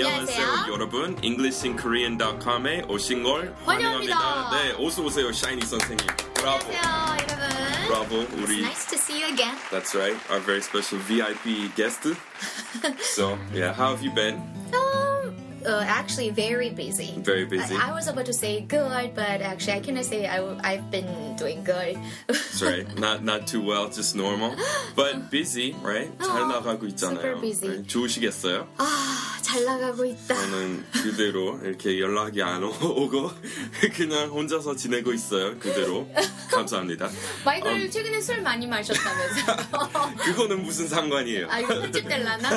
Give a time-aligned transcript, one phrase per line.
[0.00, 0.66] 안녕하세요.
[0.72, 1.16] 여러분.
[1.22, 4.16] EnglishinKorean.com에 오신 걸 환영합니다.
[4.16, 4.50] 환영합니다.
[4.78, 6.06] 네, 어서 오세요, 샤이니 선생님.
[6.34, 6.64] 브라보.
[6.66, 7.86] 안녕하세요, 여러분.
[7.86, 8.60] 브라보, 우리.
[8.62, 9.54] Nice to see you again.
[9.70, 12.08] That's right, our very special VIP guest.
[13.14, 14.40] so, yeah, how have you been?
[14.72, 15.36] Um,
[15.66, 17.12] uh, actually, very busy.
[17.22, 17.76] Very busy.
[17.76, 21.36] I, I was about to say good, but actually, I cannot say I, I've been
[21.36, 21.98] doing good.
[22.28, 22.88] That's right.
[22.98, 24.56] Not not too well, just normal.
[24.96, 26.08] But busy, right?
[26.18, 27.36] 잘 나가고 있잖아요.
[27.36, 27.68] super busy.
[27.68, 27.86] Right?
[27.88, 28.66] 좋으시겠어요?
[28.78, 30.35] 아, 잘 나가고 있다.
[30.35, 33.31] 저는 그대로 이렇게 연락이 안 오- 오고
[33.95, 35.57] 그냥 혼자서 지내고 있어요.
[35.59, 36.07] 그대로.
[36.51, 37.09] 감사합니다.
[37.45, 40.15] 마이클 최근에 술 많이 마셨다면서요?
[40.23, 41.47] 그거는 무슨 상관이에요?
[41.49, 42.49] 아, 이거 편집 될라나?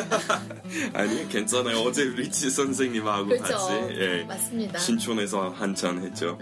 [0.95, 1.79] 아니 괜찮아요.
[1.79, 3.55] 어제 리치 선생님하고 그렇죠.
[3.57, 4.79] 같이 예, 맞습니다.
[4.79, 6.39] 신촌에서 한잔 했죠.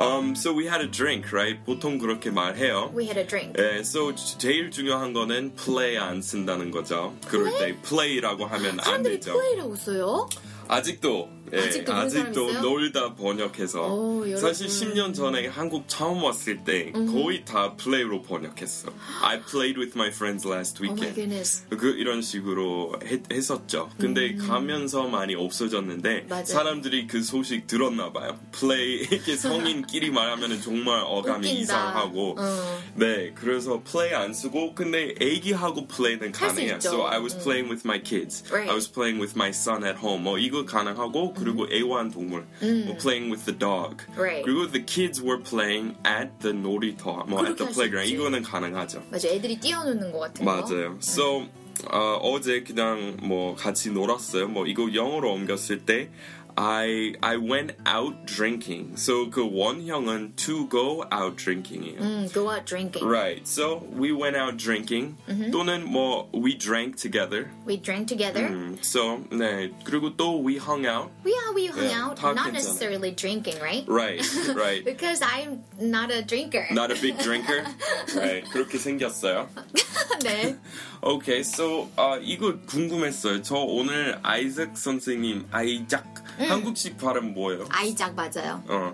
[0.00, 1.58] Um, so we had a drink, right?
[1.64, 2.92] 보통 그렇게 말해요.
[2.96, 3.54] We had a drink.
[3.58, 7.14] 예, so 제일 중요한 거는 play 안 쓴다는 거죠.
[7.26, 9.32] 그럴 때 play라고 하면 안 되죠.
[9.32, 10.28] 플레이라고 써요?
[10.68, 12.60] 아직도 예, 아직도 있어요?
[12.62, 14.36] 놀다 번역해서 오.
[14.36, 18.90] 사실 10년 전에 한국 처음 왔을 때 거의 다 play로 번역했어.
[19.22, 21.14] I played with my friends last Oh weekend.
[21.14, 21.64] goodness.
[21.70, 23.88] 그 이런 식으로 했, 했었죠.
[23.98, 26.26] 근데 가면서 많이 없어졌는데 음.
[26.28, 26.44] 맞아요.
[26.44, 28.38] 사람들이 그 소식 들었나 봐요.
[28.52, 31.60] 플레이 이렇게 성인끼리 말하면 정말 어감이 웃긴다.
[31.62, 32.80] 이상하고 어.
[32.94, 36.76] 네 그래서 플레이 안 쓰고 근데 애기하고 play는 가능해요.
[36.80, 38.42] So I was playing with my kids.
[38.50, 38.68] Right.
[38.68, 40.22] I was playing with my son at home.
[40.24, 42.46] 뭐 이거 가능하고 그리고 애완 동물.
[42.60, 44.04] 뭐 playing with the dog.
[44.10, 44.18] 음.
[44.18, 44.44] Right.
[44.44, 47.24] 그리고 the kids were playing at the 놀이터.
[47.28, 48.10] 뭐 at the playground.
[48.10, 49.02] 이거는 가능하죠.
[49.10, 50.50] 맞아, 애들이 뛰어노는 것 같은 거.
[50.50, 50.98] 맞아요.
[51.00, 51.46] So
[51.92, 54.48] 어, 어제 그냥 뭐 같이 놀았어요.
[54.48, 56.08] 뭐 이거 영어로 옮겼을 때
[56.57, 58.97] I I went out drinking.
[58.97, 61.97] So 그 원형은 to go out drinking이에요.
[62.01, 63.07] 음, go out drinking.
[63.07, 63.47] Right.
[63.47, 65.15] So we went out drinking.
[65.51, 67.49] 또는 뭐 we drank together.
[67.65, 68.43] We drank together.
[68.49, 71.09] 음, so 네 그리고 또 we hung out.
[71.25, 72.17] Yeah, we hung Yeah, out.
[72.19, 72.53] 다 Not 괜찮아.
[72.53, 73.85] necessarily drinking, right?
[73.87, 74.19] Right.
[74.53, 74.83] Right.
[74.83, 76.67] Because I'm not a drinker.
[76.71, 77.63] Not a big drinker.
[78.13, 78.43] Right.
[78.51, 79.47] 그렇게 생겼어요.
[80.23, 80.57] 네.
[81.01, 83.41] Okay, so 아 이거 궁금했어요.
[83.41, 86.05] 저 오늘 아이작 선생님 아이작
[86.37, 87.65] 한국식 발음 뭐예요?
[87.69, 88.63] 아이작 맞아요.
[88.67, 88.91] 어,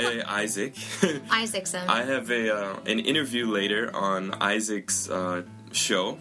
[0.00, 0.74] 예, Isaac.
[1.28, 1.88] 아이색슨.
[1.88, 6.16] I have a uh, an interview later on Isaac's uh, show.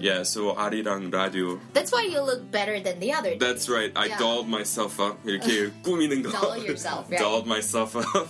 [0.00, 1.58] Yeah, so 아리랑 라디오.
[1.74, 3.36] That's why you look better than the other.
[3.38, 3.92] That's right.
[3.94, 4.18] I Yeah.
[4.18, 5.18] dolled myself up.
[5.26, 6.30] 이렇게 꾸미는 거.
[6.30, 7.18] Doll yourself, right?
[7.22, 8.28] Dolled myself up.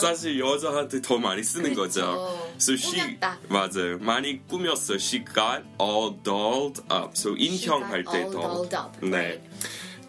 [0.00, 2.00] 사실 여자한테 더 많이 쓰는 거죠.
[2.00, 2.54] 그렇죠.
[2.58, 3.38] So she 꾸몄다.
[3.48, 3.98] 맞아요.
[4.00, 4.96] 많이 꾸몄어.
[4.98, 7.14] She got all dolled up.
[7.16, 8.40] So She 인형 got 할 때 all 더.
[8.40, 9.12] dolled up, 네.
[9.12, 9.40] right.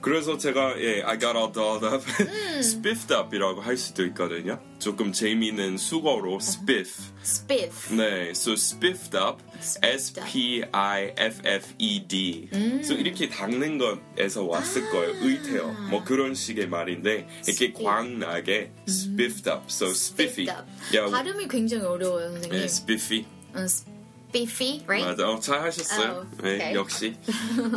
[0.00, 2.58] 그래서 제가 예, I got all dolled up, 음.
[2.60, 4.58] spiffed up이라고 할 수도 있거든요.
[4.78, 7.12] 조금 재미있는 수거로 spiff.
[7.22, 7.94] Spiff.
[7.94, 9.42] 네, so spiffed up,
[9.82, 10.14] S.
[10.26, 12.48] P I F F E D.
[12.52, 12.80] 음.
[12.82, 15.14] So 이렇게 닦는 것에서 왔을 거예요.
[15.20, 15.66] 의태어.
[15.90, 17.72] 뭐 그런 식의 말인데 이렇게.
[17.72, 20.46] 광나게 spiffed up, so spiffy.
[20.92, 22.58] Yeah, 발음이 굉장히 어려워요, 선생님.
[22.58, 23.26] 네, spiffy.
[23.54, 25.04] 음, spiffy, right?
[25.06, 26.26] 맞아, 어, 잘 하셨어요.
[26.26, 26.74] Oh, 네.
[26.74, 27.16] 역시.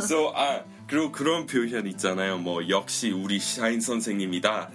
[0.02, 0.62] so 아
[0.94, 2.38] 그리고 그런 표현 있잖아요.
[2.38, 4.70] 뭐 역시 우리 샤인 선생님이다.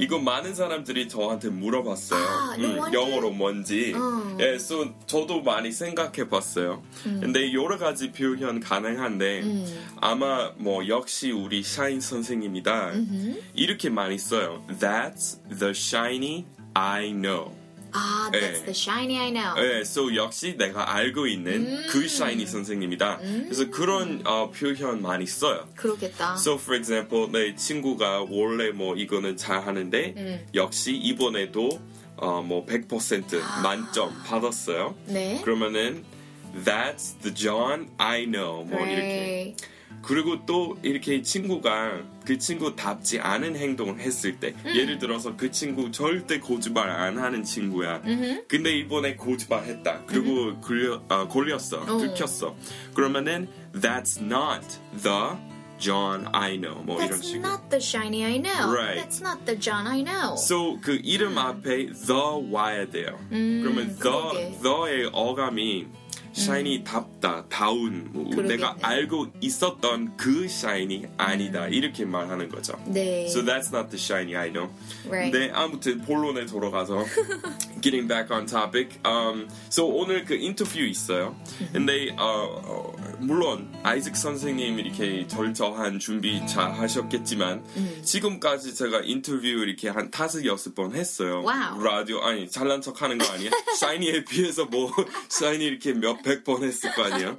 [0.00, 2.20] 이거 많은 사람들이 저한테 물어봤어요.
[2.20, 2.26] 음.
[2.26, 2.94] 아, wonder.
[2.94, 3.92] 영어로 뭔지.
[3.94, 4.38] 어.
[4.40, 6.82] 예, so 저도 많이 생각해봤어요.
[7.04, 7.20] 음.
[7.20, 9.42] 근데 여러 가지 표현 가능한데
[10.00, 12.92] 아마 뭐 역시 우리 샤인 선생님이다.
[13.52, 14.64] 이렇게 많이 써요.
[14.80, 17.57] That's the shiny I know.
[17.92, 18.64] 아, that's 예.
[18.64, 19.54] the shiny I know.
[19.54, 23.18] 네, so 역시 내가 알고 있는 그 샤이니 선생님이다.
[23.18, 25.68] 그래서 그런 어, 표현 많이 써요.
[25.74, 26.34] 그렇겠다.
[26.34, 31.80] So for example, 내 친구가 원래 뭐 이거는 잘 하는데 역시 이번에도
[32.16, 34.94] 어, 뭐100% 만점 받았어요.
[35.06, 35.40] 네.
[35.42, 36.04] 그러면은
[36.64, 38.64] That's the John I know.
[38.64, 39.54] 뭐 이렇게.
[39.54, 39.64] Right.
[40.02, 46.38] 그리고 또 이렇게 친구가 그 친구답지 않은 행동을 했을 때 예를 들어서 그 친구 절대
[46.38, 48.02] 거짓말 안 하는 친구야.
[48.46, 50.02] 근데 이번에 거짓말 했다.
[50.06, 51.86] 그리고 걸려, 아, 걸렸어.
[51.98, 52.54] 들켰어.
[52.92, 54.60] 그러면은 that's not
[55.02, 55.38] the
[55.78, 56.82] John I know.
[56.84, 57.48] 뭐 이런 That's 식으로.
[57.48, 58.74] not the shiny I know.
[58.74, 59.00] Right.
[59.00, 60.34] That's not the John I know.
[60.36, 63.18] So 그 이름 앞에 the 와야 돼요.
[63.30, 64.58] 그러면 the 그러게.
[64.62, 65.86] the의 어감이
[66.38, 68.42] 샤인답다, 다운, 뭐.
[68.42, 72.74] 내가 알고 있었던 그 샤인이 아니다 이렇게 말하는 거죠.
[72.86, 73.26] 네.
[73.26, 74.70] So that's not the Shine I know.
[75.08, 75.32] Right.
[75.32, 77.04] 근데 아무튼 본론에 돌아가서
[77.82, 78.98] getting back on topic.
[79.04, 81.34] Um, so 오늘 그 인터뷰 있어요.
[81.72, 88.00] 근데 어, 어, 물론 아이작 선생님 이렇게 철저한 준비 잘 하셨겠지만 음.
[88.04, 91.42] 지금까지 제가 인터뷰 이렇게 한 다섯 여섯 번 했어요.
[91.42, 91.82] Wow.
[91.82, 93.50] 라디오 아니 잘난 척하는 거 아니야?
[93.78, 94.92] 샤인이에 비해서 뭐
[95.28, 97.36] 샤인이 이렇게 몇 백 번 했을 거 아니에요?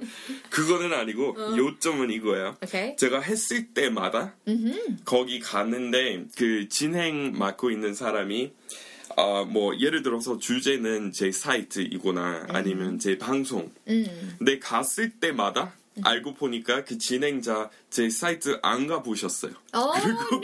[0.50, 1.56] 그거는 아니고 어.
[1.56, 2.56] 요점은 이거예요.
[2.62, 2.96] Okay.
[2.96, 5.04] 제가 했을 때마다 Mm-hmm.
[5.04, 8.52] 거기 갔는데 그 진행 맡고 있는 사람이
[9.16, 13.70] 어, 뭐 예를 들어서 주제는 제 사이트이거나 아니면 제 방송.
[13.88, 14.34] 음.
[14.38, 15.72] 근데 갔을 때마다
[16.02, 19.52] 알고 보니까 그 진행자 제 사이트 안 가보셨어요.
[19.74, 20.40] Oh 그리고.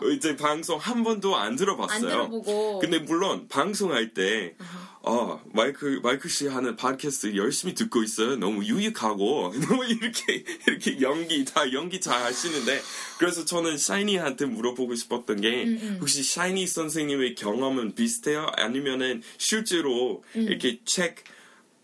[0.00, 1.94] 그리고 이제 방송 한 번도 안 들어봤어요.
[1.94, 2.78] 안 들어보고.
[2.80, 4.54] 근데 물론 방송할 때
[5.02, 8.36] 어, 마이크 마이크 씨 하는 팟캐스트 열심히 듣고 있어요.
[8.36, 12.80] 너무 유익하고 너무 이렇게 이렇게 연기 다 연기 잘 하시는데
[13.18, 18.48] 그래서 저는 샤이니한테 물어보고 싶었던 게 혹시 샤이니 선생님의 경험은 비슷해요?
[18.56, 21.24] 아니면은 실제로 이렇게 책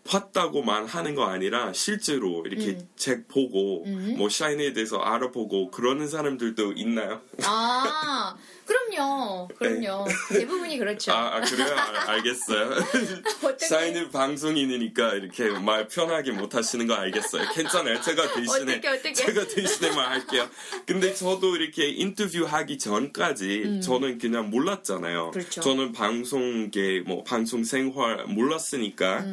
[0.03, 3.83] 봤다고만 하는 거 아니라 실제로 이렇게 책 보고
[4.17, 7.21] 뭐 샤이니에 대해서 알아보고 그러는 사람들도 있나요?
[7.43, 8.35] 아,
[8.65, 9.47] 그럼요.
[9.57, 10.05] 그럼요.
[10.29, 11.11] 대부분이 그렇죠.
[11.11, 11.75] 아, 아, 그래요?
[11.75, 12.71] 알, 알겠어요.
[13.57, 17.49] 샤이니 방송인이니까 이렇게 말 편하게 못 하시는 거 알겠어요.
[17.53, 18.01] 괜찮아요.
[18.01, 19.13] 제가 대신에 어떡해, 어떡해.
[19.13, 20.49] 제가 대신에 말할게요.
[20.85, 25.25] 근데 저도 이렇게 인터뷰 하기 전까지 저는 그냥 몰랐잖아요.
[25.27, 25.31] 음.
[25.31, 25.61] 그렇죠.
[25.61, 29.25] 저는 방송계 뭐 방송 생활 몰랐으니까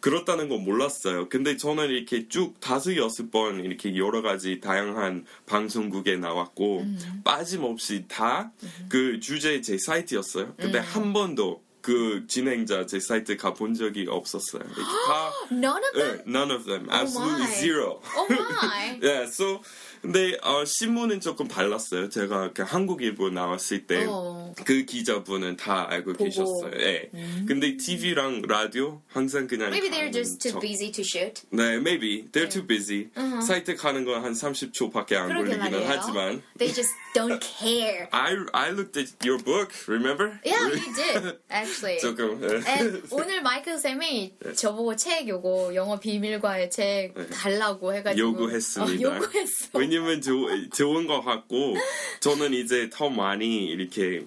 [0.00, 1.28] 그렇다는 거 몰랐어요.
[1.28, 7.22] 근데 저는 이렇게 쭉 다섯 여섯 번 이렇게 여러 가지 다양한 방송국에 나왔고 음.
[7.24, 8.52] 빠짐없이 다
[8.88, 10.54] 그 주제 제 사이트였어요.
[10.56, 10.84] 근데 음.
[10.84, 14.62] 한 번도 그 진행자 제 사이트 가본 적이 없었어요.
[14.64, 16.16] 다 None of them?
[16.18, 17.54] 네, none of them, absolutely my.
[17.54, 18.00] zero.
[18.16, 18.98] Oh my.
[19.00, 19.60] Yeah, so
[20.02, 22.08] 근데 어, 신문은 조금 달랐어요.
[22.08, 24.04] 제가 그 한국일보 나왔을 때.
[24.08, 24.52] 어.
[24.64, 26.24] 그 기자분은 다 알고 보고.
[26.24, 26.28] 음.
[26.28, 26.70] 계셨어요.
[26.80, 27.10] 예.
[27.46, 30.60] 근데 TV랑 라디오 항상 그냥 Maybe they're just too 척.
[30.60, 31.42] busy to shoot.
[31.50, 33.08] 네, maybe they're too busy.
[33.46, 35.84] 사이트 가는 건 한 30초밖에 안 걸리기는 말이에요.
[35.86, 36.42] 하지만.
[36.58, 38.08] They just don't care.
[38.12, 40.40] I I looked at your book, remember?
[40.44, 41.98] Yeah, you did actually.
[42.04, 42.40] 조금.
[42.42, 42.62] 예.
[42.66, 49.08] And 오늘 마이클 쌤이 저보고 책 요거 영어 비밀과의 책 달라고 해 가지고 요구했습니다.
[49.08, 49.78] 어, 요구했어.
[49.86, 51.76] 왜냐면 조, 좋은 것 같고
[52.20, 54.24] 저는 이제 더 많이 이렇게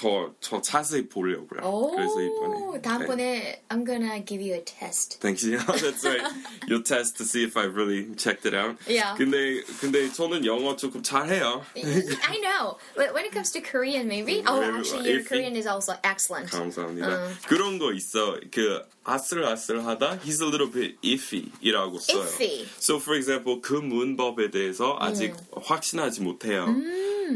[0.00, 1.62] 더, 더 자세히 보려고요.
[1.64, 2.82] 오, 그래서 이번에 네.
[2.82, 5.18] 다음번에 I'm gonna give you a test.
[5.20, 5.42] Thanks.
[5.42, 6.20] Yeah, that's right.
[6.68, 8.76] You'll test to see if I really checked it out.
[8.86, 9.16] Yeah.
[9.16, 11.64] 근데 근데 저는 영어 조금 잘해요.
[11.74, 12.76] I know.
[12.94, 14.42] But when it comes to Korean, maybe.
[14.46, 15.08] Oh, Very actually, well.
[15.08, 15.28] your Iffy.
[15.28, 16.50] Korean is also excellent.
[16.50, 17.08] 감사합니다.
[17.08, 17.30] 어.
[17.48, 18.38] 그런 거 있어.
[18.52, 20.20] 그 아슬아슬하다.
[20.20, 22.20] He's a little bit iffy이라고 써요.
[22.20, 22.66] Iffy.
[22.78, 26.66] So for example, 그 문법에 대해서 아직 확신하지 못해요.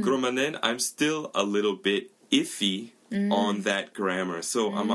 [0.05, 4.39] 그러면은 I'm still a little bit iffy on that grammar.
[4.43, 4.95] So 아마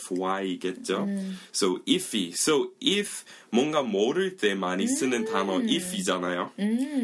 [0.00, 1.08] IFFY겠죠.
[1.52, 2.32] So iffy.
[2.34, 6.52] So if 뭔가 모를 때 많이 쓰는 단어 if이잖아요.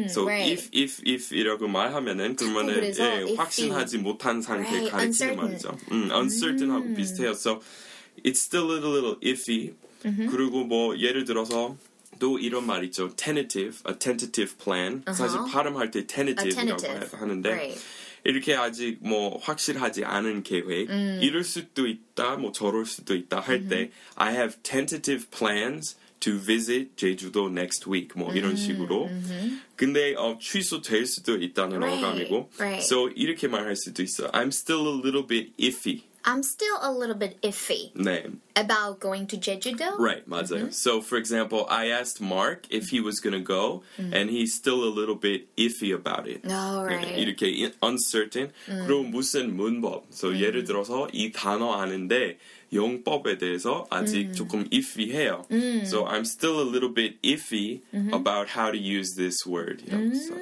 [0.09, 0.51] So right.
[0.53, 3.35] if if if 이라고 말하면은 그러면은 그래서 예, iffy.
[3.35, 5.35] 확신하지 못한 상태 Right, 가리키는 uncertain.
[5.37, 5.77] 말이죠.
[5.91, 7.31] 음, uncertain하고 비슷해요.
[7.31, 7.61] So
[8.23, 9.73] it's still a little, little iffy.
[10.05, 10.29] Mm-hmm.
[10.31, 11.75] 그리고 뭐 예를 들어서
[12.19, 13.09] 또 이런 말 있죠.
[13.15, 15.03] tentative, a tentative plan.
[15.07, 17.19] 사실 발음할 때 A tentative이라고 tentative.
[17.19, 17.81] 하는데 Right.
[18.28, 21.18] 이렇게 아직 뭐 확실하지 않은 계획 음.
[21.22, 26.90] 이럴 수도 있다, 뭐 저럴 수도 있다 할 때 I have tentative plans to visit
[26.96, 29.08] 제주도 next week 뭐 음, 이런 식으로
[29.76, 32.84] 근데 어, 취소될 수도 있다는 Right, 어감이고 right.
[32.84, 37.17] so 이렇게 말할 수도 있어 I'm still a little bit iffy I'm still a little
[37.19, 38.23] bit iffy 네
[38.55, 39.97] about going to Jeju-do.
[39.99, 40.71] Right, 맞아요.
[40.71, 44.85] So, for example, I asked Mark if he was going to go, and he's still
[44.85, 46.39] a little bit iffy about it.
[46.47, 47.17] Oh, 네, right.
[47.19, 48.51] 이렇게 i- uncertain.
[48.87, 50.05] 그럼 무슨 문법?
[50.13, 52.37] So, 예를 들어서 이 단어 아는데
[52.71, 55.43] 용법에 대해서 아직 조금 iffy해요.
[55.85, 57.81] So, I'm still a little bit iffy
[58.13, 59.83] about how to use this word.
[59.85, 60.35] You know, so.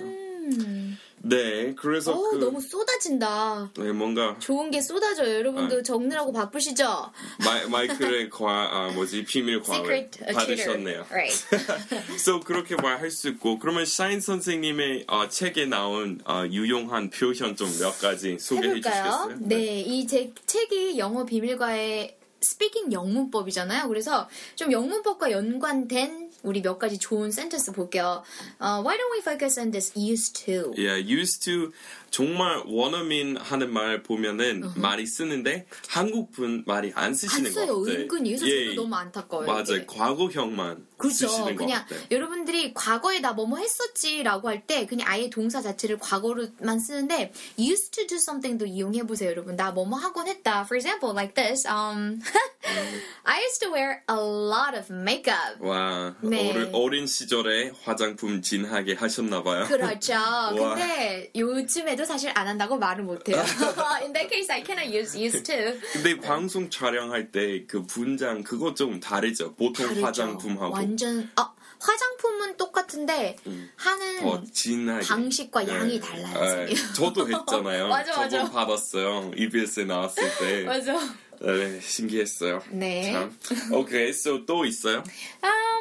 [1.22, 3.70] 네, 그래서 어, 그 너무 쏟아진다.
[3.78, 5.34] 네, 뭔가 좋은 게 쏟아져요.
[5.38, 5.82] 여러분도 아.
[5.82, 7.10] 적느라고 바쁘시죠?
[7.44, 10.08] 마이, 마이클의 과, 아, 뭐지 비밀 과외.
[10.32, 11.06] 받으셨네요.
[11.10, 11.44] Right.
[12.14, 17.66] so 그렇게 말할 수 있고 그러면 샤인 선생님의 어, 책에 나온 어, 유용한 표현 좀
[17.80, 19.04] 몇 가지 소개해 해볼까요?
[19.28, 19.38] 주시겠어요?
[19.40, 23.88] 네, 이제 책이 영어 비밀과외 speaking 영문법이잖아요.
[23.88, 28.23] 그래서 좀 영문법과 연관된 우리 몇 가지 좋은 센텐스 볼게요.
[28.59, 30.73] 어, why don't we focus on this used to?
[30.77, 31.71] Yeah, used to
[32.16, 37.82] 정말 원어민 하는 말 보면은 많이 쓰는데 한국 분 말이 안안 쓰시는 것 써요.
[37.82, 38.00] 같아요.
[38.04, 38.30] 은근히.
[38.30, 39.46] 그래서 예, 저도 너무 안타까워요.
[39.46, 39.62] 맞아요.
[39.76, 39.84] 이게.
[39.86, 41.28] 과거형만 그렇죠.
[41.28, 42.00] 쓰시는 것 그냥 같아요.
[42.10, 48.06] 여러분들이 과거에 나 뭐뭐 했었지라고 할 때 그냥 아예 동사 자체를 과거로만 쓰는데 used to
[48.06, 49.54] do something도 이용해 보세요, 여러분.
[49.54, 50.62] 나 뭐뭐 하곤 했다.
[50.62, 51.68] For example, like this.
[51.68, 52.22] Um,
[53.24, 55.60] I used to wear a lot of makeup.
[55.60, 56.50] 와, 네.
[56.50, 59.66] 어린, 어린 시절에 화장품 진하게 하셨나 봐요.
[59.68, 60.14] 그렇죠.
[60.56, 63.36] 근데 요즘에도 사실 안 한다고 말을 못해요.
[64.02, 65.78] In that case, I cannot use used to.
[65.92, 69.54] 근데 방송 촬영할 때 그 분장 그거 좀 다르죠.
[69.54, 70.04] 보통 다르죠.
[70.06, 73.36] 화장품하고 완전 아 화장품은 똑같은데
[73.76, 75.06] 하는 더 진하게.
[75.06, 76.66] 방식과 양이 달라요.
[76.66, 77.88] 네, 저도 했잖아요.
[77.88, 78.28] 맞아, 맞아.
[78.38, 79.32] 저도 받았어요.
[79.36, 80.62] EBS에 나왔을 때.
[80.64, 80.98] 맞아.
[81.42, 82.62] 네, 신기했어요.
[82.70, 83.12] 네.
[83.12, 83.72] 참.
[83.74, 85.04] 오케이, so 또 있어요?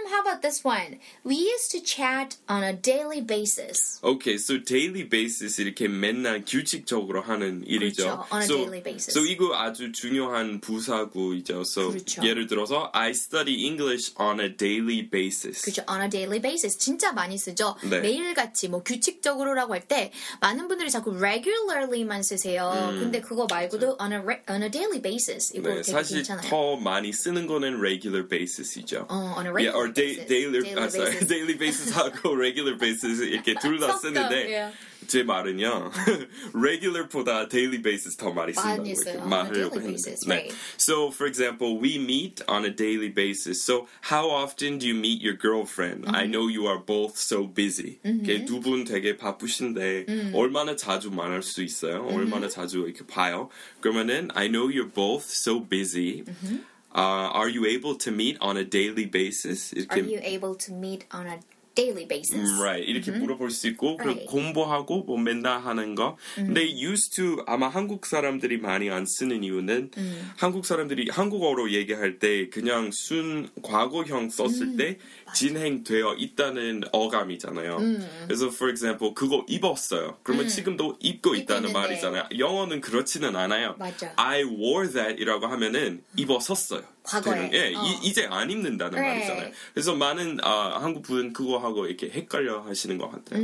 [0.05, 0.99] Um, how about this one?
[1.23, 3.99] We used to chat on a daily basis.
[4.03, 8.03] 오케이, so daily basis 이렇게 맨날 규칙적으로 하는 일이죠.
[8.03, 9.11] 그렇죠, on a so, daily basis.
[9.17, 11.61] So 이거 아주 중요한 부사구이죠.
[11.61, 12.23] So 그렇죠.
[12.23, 15.61] 예를 들어서 I study English on a daily basis.
[15.63, 15.83] 그죠?
[15.89, 16.77] On a daily basis.
[16.77, 17.75] 진짜 많이 쓰죠.
[17.89, 17.99] 네.
[18.01, 22.71] 매일같이 뭐 규칙적으로라고 할 때 많은 분들이 자꾸 regularly만 쓰세요.
[22.99, 24.19] 근데 그거 말고도 on a
[24.49, 25.55] on a daily basis.
[25.55, 26.49] 이거 네, 되게 사실 괜찮아요.
[26.49, 29.05] 더 많이 쓰는 거는 regular basis이죠.
[29.09, 30.26] 어, on a Yeah, regular or day, basis.
[30.28, 31.28] daily, daily 아, sorry, basis.
[31.28, 34.72] daily basis하고 regular basis 이렇게 둘 다 섞어, 쓰는데 yeah.
[35.08, 35.90] 제 말은요
[36.54, 39.18] regular보다 daily basis 더 많이 쓴다고 많이 이렇게 써요.
[39.20, 40.04] On a 말하려고 daily 했는데.
[40.04, 40.30] basis, 네.
[40.34, 40.54] right.
[40.76, 43.62] So, for example, we meet on a daily basis.
[43.64, 46.04] So, how often do you meet your girlfriend?
[46.04, 46.14] Mm-hmm.
[46.14, 47.98] I know you are both so busy.
[48.46, 50.32] 두분 되게 바쁘신데 Mm.
[50.34, 52.02] 얼마나 자주 만날 수 있어요?
[52.04, 52.14] Mm-hmm.
[52.16, 53.48] 얼마나 자주 이렇게 봐요?
[53.80, 56.22] 그러면은 I know you're both so busy.
[56.24, 56.58] Mm-hmm.
[56.95, 59.73] Uh, are you able to meet on a daily basis?
[59.73, 61.39] Are 이렇게 you able to meet on a
[61.75, 62.39] daily basis?
[62.39, 62.87] 음, right.
[62.87, 64.25] 이렇게 물어볼 수 있고 그리고 Right.
[64.27, 66.15] 공부하고 뭐 맨날 하는 거.
[66.35, 69.91] 근데 used to 아마 한국 사람들이 많이 안 쓰는 이유는
[70.37, 74.97] 한국 사람들이 한국어로 얘기할 때 그냥 순 과거형 썼을 때
[75.35, 77.77] 진행되어 있다는 어감이잖아요.
[78.25, 80.17] 그래서 for example 그거 입었어요.
[80.23, 81.79] 그러면 지금도 입고 있다는 있는데.
[81.87, 82.23] 말이잖아요.
[82.39, 83.75] 영어는 그렇지는 않아요.
[83.77, 84.13] 맞아.
[84.15, 86.81] I wore that이라고 하면은 입었었어요.
[87.03, 87.49] 과거에.
[87.49, 87.83] 되는- 예, 어.
[87.83, 89.27] 이, 이제 안 입는다는 Right.
[89.27, 89.53] 말이잖아요.
[89.73, 93.41] 그래서 많은 아, 한국 분 그거하고 이렇게 헷갈려 하시는 것 같아요.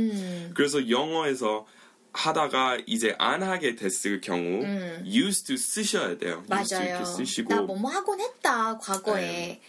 [0.54, 1.66] 그래서 영어에서
[2.14, 4.62] 하다가 이제 안 하게 됐을 경우
[5.06, 6.42] used to 쓰셔야 돼요.
[6.48, 7.04] 맞아요.
[7.04, 9.60] 쓰시고 나 뭐뭐 하곤 했다 과거에.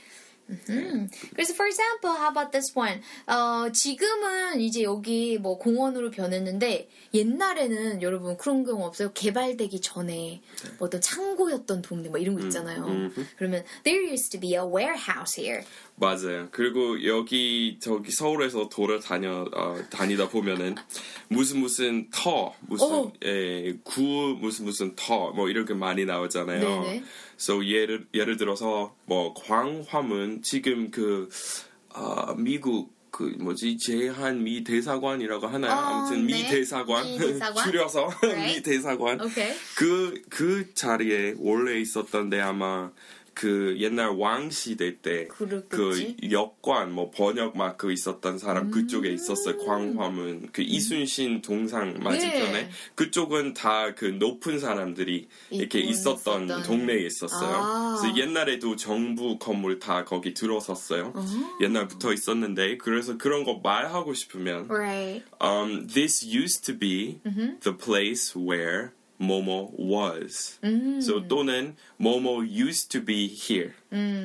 [0.50, 1.10] 음.
[1.34, 3.02] 그래서 for example, how about this one?
[3.28, 9.12] 어, 지금은 이제 여기 뭐 공원으로 변했는데 옛날에는 여러분 그런 경우 없어요?
[9.14, 10.42] 개발되기 전에
[10.78, 12.86] 뭐 어떤 창고였던 동네 뭐 이런 거 있잖아요.
[13.38, 15.64] 그러면 there used to be a warehouse here.
[15.96, 16.48] 맞아요.
[16.52, 20.76] 그리고 여기 저기 서울에서 돌아다녀 어, 다니다 보면은
[21.30, 23.14] 무슨 무슨 터 무슨 오.
[23.24, 24.02] 예, 구
[24.40, 26.60] 무슨 무슨 터 뭐 이렇게 많이 나오잖아요.
[26.60, 27.04] 네네.
[27.40, 31.30] So 예를 예를 들어서 뭐 광화문 지금 그
[31.90, 35.72] 아, 미국 그 뭐지 제한 미 대사관이라고 하나요?
[35.72, 36.50] 어, 아무튼 미 네.
[36.50, 37.64] 대사관 미 대사관.
[37.70, 38.56] 줄여서 Right.
[38.58, 39.54] 미 대사관 오케이.
[39.78, 42.92] 그, 그 자리에 원래 있었던데 아마
[43.34, 45.28] 그 옛날 왕 시대 때
[45.70, 46.16] 그.
[46.32, 49.14] 역관 뭐 번역 마크 있었던 사람 그쪽에 음.
[49.16, 52.70] 있었어요 광화문 그 이순신 동상 맞은편에 예.
[52.96, 56.64] 그쪽은 다 그 높은 사람들이 이렇게 있었던 있었던.
[56.64, 57.50] 동네에 있었어요.
[57.56, 57.98] 아.
[58.00, 61.14] 그래서 옛날에도 정부 건물 다 거기 들어섰어요.
[61.62, 65.24] 옛날부터 있었는데 그래서 그런 거 말하고 싶으면 Right.
[65.44, 67.60] um, this used to be Mm-hmm.
[67.62, 70.58] the place where Momo was.
[70.64, 70.98] Mm.
[71.02, 73.74] So 또는 Momo used to be here.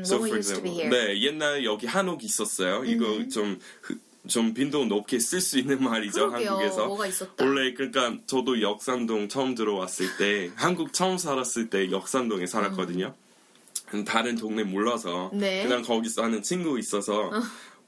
[0.02, 0.90] so Momo for used to be example, here.
[0.90, 2.84] 네, 옛날 여기 한옥 있었어요.
[2.84, 3.30] 이거 Mm-hmm.
[3.30, 6.50] 좀, 그- 좀 빈도 높게 쓸 수 있는 말이죠, 그러게요.
[6.50, 6.96] 한국에서.
[7.40, 13.14] 원래 그러니까 저도 역삼동 처음 들어왔을 때 한국 처음 살았을 때 역삼동에 살았거든요.
[14.06, 15.62] 다른 동네 몰라서 네.
[15.62, 17.30] 그냥 거기서 하는 친구 있어서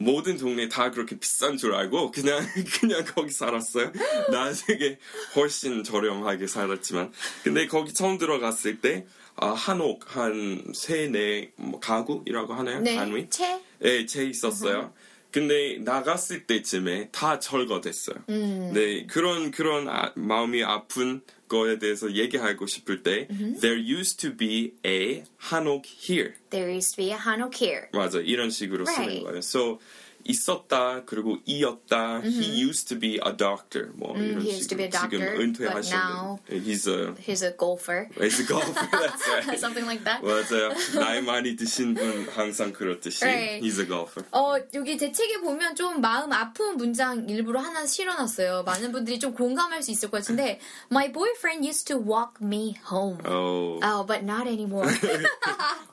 [0.02, 2.40] 모든 동네 다 그렇게 비싼 줄 알고 그냥
[2.80, 3.92] 그냥 거기 살았어요.
[4.30, 4.98] 나중에
[5.36, 7.12] 훨씬 저렴하게 살았지만
[7.44, 12.80] 근데 거기 처음 들어갔을 때 아, 한옥 한 세네 뭐 가구이라고 하나요?
[12.80, 12.96] 네.
[12.96, 13.28] 단위?
[13.28, 13.60] 채.
[13.84, 14.92] 예, 채 있었어요.
[15.32, 18.16] 근데 나갔을 때쯤에 다 철거됐어요.
[18.30, 18.70] 음.
[18.74, 23.27] 네, 그런 그런 아- 마음이 아픈 거에 대해서 얘기하고 싶을 때
[23.61, 26.33] there used to be a 한옥 here.
[26.49, 27.87] There used to be a hanok here.
[27.93, 29.23] 맞아, 이런 식으로 쓰는 Right.
[29.23, 29.37] 거예요.
[29.39, 29.79] So
[30.24, 32.20] 있었다 그리고 이었다.
[32.22, 33.90] He used to be a doctor.
[33.94, 34.40] 뭐 이런 Mm-hmm.
[34.42, 37.52] he used to be a 식으로 doctor, 지금 은퇴하셨는데 but now- he's a He's a
[37.56, 38.08] golfer.
[38.18, 38.88] he's a golfer.
[38.90, 39.58] That's right.
[39.58, 40.22] Something like that.
[40.22, 40.72] 맞아요.
[40.98, 43.60] 나이 많이 드신 분 항상 그렇듯이 Right.
[43.64, 44.24] he's a golfer.
[44.32, 48.62] 어, 여기 대책에 보면 좀 마음 아픈 문장 일부러 하나 실어놨어요.
[48.64, 50.60] 많은 분들이 좀 공감할 수 있을 것 같은데
[50.90, 53.18] My boyfriend used to walk me home.
[53.26, 53.78] Oh.
[53.82, 54.88] Oh, but not anymore.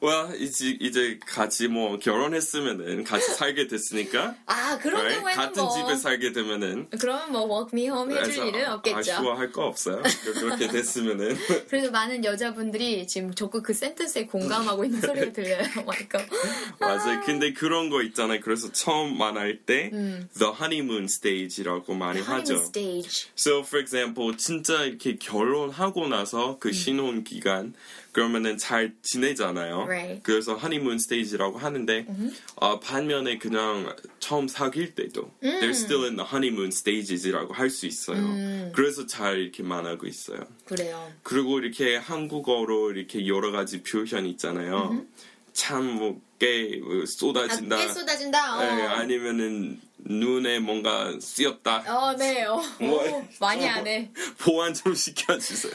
[0.01, 4.35] 와 이제 이제 같이 뭐 결혼했으면은 같이 살게 됐으니까 되니까.
[4.45, 5.19] 아 그런 right?
[5.19, 8.97] 경우에는 같은 뭐 집에 살게 되면은 그러면 뭐 walk me home 해줄 일은 없겠죠.
[8.97, 10.01] 아쉬워할 거 없어요.
[10.33, 11.37] 그렇게 됐으면은
[11.69, 15.63] 그래서 많은 여자분들이 지금 적극 그 센텐스에 공감하고 있는 소리가 들려요.
[15.85, 16.17] 마이크.
[16.79, 17.21] 맞아요.
[17.25, 18.39] 근데 그런 거 있잖아요.
[18.41, 22.53] 그래서 처음 만날 때 the honeymoon stage라고 많이 하죠.
[22.53, 23.29] honeymoon stage.
[23.37, 27.73] So for example, 진짜 이렇게 결혼하고 나서 그 신혼 기간
[28.17, 29.83] 그러면은 잘 지내잖아요.
[29.83, 30.23] Right.
[30.23, 32.07] 그래서 honeymoon stage라고 하는데
[32.55, 38.71] 어, 반면에 그냥 처음 사귈 때도 they're still in the honeymoon stages이라고 할 수 있어요.
[38.73, 40.39] 그래서 잘 이렇게 말하고 있어요.
[40.65, 41.13] 그래요.
[41.21, 45.05] 그리고 이렇게 한국어로 이렇게 여러 가지 표현 있잖아요.
[45.53, 47.75] 참뭐 꽤 쏟아진다.
[47.75, 48.57] 아, 깨 쏟아진다.
[48.57, 48.61] 어.
[48.63, 51.83] 네, 아니면은 눈에 뭔가 쓰였다.
[51.87, 52.43] 어, 네.
[52.45, 52.61] 어.
[52.79, 54.09] 뭐- 오, 많이 안 해.
[54.39, 55.73] 보완 좀 시켜주세요.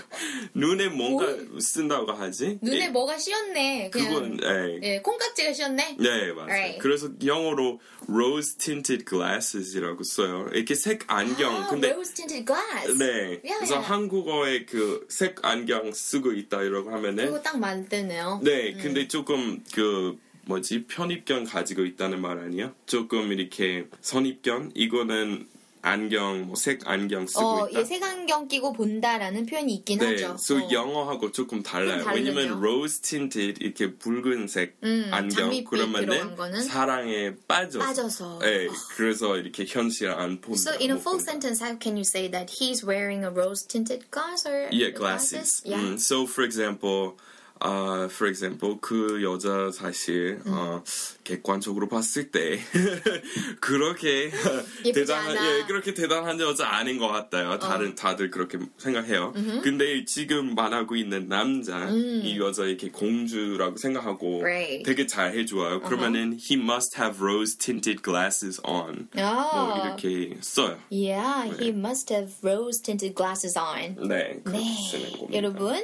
[0.55, 1.26] 눈에 뭔가
[1.61, 2.59] 쓴다고 하지?
[2.62, 3.91] 눈에 예, 뭐가 씌었네.
[3.91, 4.79] 그건 예.
[4.83, 5.97] 예, 콩깍지가 씌었네.
[5.99, 6.47] 네, 맞아요.
[6.49, 6.79] Right.
[6.79, 10.47] 그래서 영어로 rose tinted glasses이라고 써요.
[10.52, 11.55] 이렇게 색 안경.
[11.55, 12.97] 아, 근데 rose tinted glass.
[12.99, 13.41] 네.
[13.50, 13.81] 야, 그래서 야.
[13.81, 18.41] 한국어에 그 색 안경 쓰고 있다 이러고 하면은 그거 딱 맞대네요.
[18.43, 22.75] 네, 근데 조금 그 뭐지 편입견 가지고 있다는 말 아니야?
[22.87, 25.47] 조금 이렇게 선입견 이거는
[25.85, 27.81] 안경 뭐 색 안경 쓰고 어, 있다.
[27.81, 30.37] 얘 색안경 끼고 본다라는 표현이 있긴 네, 하죠.
[30.39, 30.69] so 어.
[30.71, 32.05] 영어하고 조금 달라요.
[32.15, 37.85] 왜냐면 rose tinted 이렇게 붉은색 음, 안경 그러면은 사랑에 빠져서.
[37.85, 38.39] 빠져서.
[38.43, 40.55] 네, 그래서 이렇게 현실 안 본다.
[40.55, 41.31] So in a 못 full 본다.
[41.33, 45.63] sentence, how can you say that he's wearing a rose tinted glass or Yeah, glasses.
[45.67, 45.83] Yeah.
[45.83, 47.17] 음, so for example,
[47.64, 50.52] uh, for example, 그 여자 사실 음.
[50.52, 50.83] 어,
[51.25, 52.59] 객관적으로 봤을 때
[53.61, 54.31] 그렇게
[54.95, 55.37] 대단한.
[55.37, 57.59] 예 그렇게 대단한 여자 아닌 것 같아요.
[57.59, 59.33] 다른 다들 그렇게 생각해요.
[59.62, 64.45] 근데 지금 말하고 있는 남자 이 여자 이렇게 공주라고 생각하고 음.
[64.45, 64.83] Right.
[64.85, 65.81] 되게 잘 해줘요.
[65.83, 69.09] 그러면은 he must have rose tinted glasses on.
[69.14, 70.78] 뭐 아, 이렇게 써요.
[70.90, 73.97] yeah, he must have rose tinted glasses on.
[74.09, 75.28] 네, 네.
[75.33, 75.81] 여러분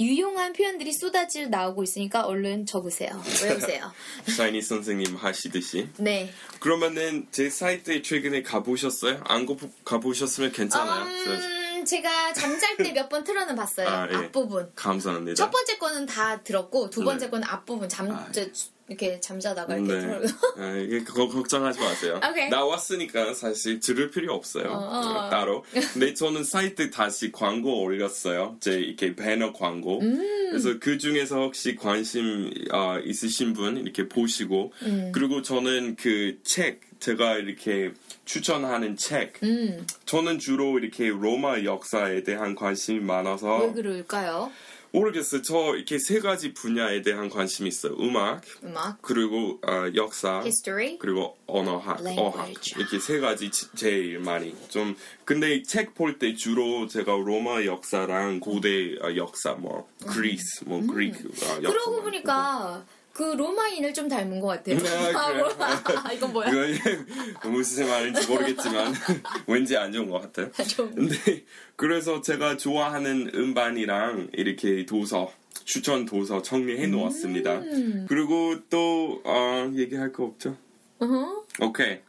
[0.00, 3.10] 유용한 표현들이 쏟아질 나오고 있으니까 얼른 적으세요.
[3.44, 3.92] 외우세요.
[4.36, 5.88] 샤이니 선생님 하시듯이.
[5.98, 6.32] 네.
[6.58, 9.22] 그러면은 제 사이트에 최근에 가보셨어요?
[9.26, 11.04] 안 가- 가보셨으면 괜찮아요.
[11.04, 13.86] 음, 제가 잠잘 때 몇 번 틀어는 봤어요.
[13.88, 14.14] 아, 예.
[14.16, 14.72] 앞부분.
[14.74, 15.34] 감사합니다.
[15.36, 17.30] 첫 번째 거는 다 들었고 두 번째 네.
[17.30, 18.46] 거는 앞부분 잠 아, 저,
[18.88, 20.00] 이렇게 잠자다가 이렇게 네.
[20.00, 20.20] 틀어.
[20.58, 22.20] 아, 이게 그거 걱정하지 마세요.
[22.30, 22.48] 오케이.
[22.50, 24.70] 나왔으니까 사실 들을 필요 없어요.
[24.70, 25.30] 어.
[25.30, 25.64] 따로.
[25.94, 28.56] 근데 저는 사이트 다시 광고 올렸어요.
[28.60, 30.00] 제 이렇게 배너 광고.
[30.00, 30.18] 음.
[30.50, 35.10] 그래서 그 중에서 혹시 관심 아, 있으신 분 이렇게 보시고 음.
[35.12, 37.92] 그리고 저는 그 책 제가 이렇게
[38.24, 44.50] 추천하는 책 음, 저는 주로 이렇게 로마 역사에 대한 관심이 많아서 왜 그럴까요?
[44.98, 45.42] 모르겠어요.
[45.42, 47.94] 저 이렇게 세 가지 분야에 대한 관심이 있어요.
[47.98, 50.98] 음악, 음악, 그리고 어, 역사, history.
[50.98, 52.00] 그리고 언어학.
[52.16, 57.64] 어학 이렇게 세 가지 지- 제일 많이 좀 근데 책 볼 때 주로 제가 로마
[57.64, 60.80] 역사랑 고대 어, 역사 뭐 그리스 뭐
[61.24, 61.62] 어, 역사 음.
[61.62, 64.76] 그러고 많이 보니까 그 로마인을 좀 닮은 것 같아요.
[65.16, 65.48] 아, 아, 그래요?
[65.56, 66.12] 뭐야?
[66.14, 66.50] 이건 뭐야?
[66.50, 68.92] 그거 무슨 말인지 모르겠지만
[69.46, 70.50] 왠지 안 좋은 것 같아요.
[70.66, 70.92] 좀.
[70.92, 71.44] 근데
[71.76, 75.32] 그래서 제가 좋아하는 음반이랑 이렇게 도서
[75.64, 77.54] 추천 도서 정리해 놓았습니다.
[77.60, 78.06] 음.
[78.08, 80.56] 그리고 또 어, 얘기할 거 없죠?
[80.98, 81.44] 어허.
[81.60, 82.00] 오케이.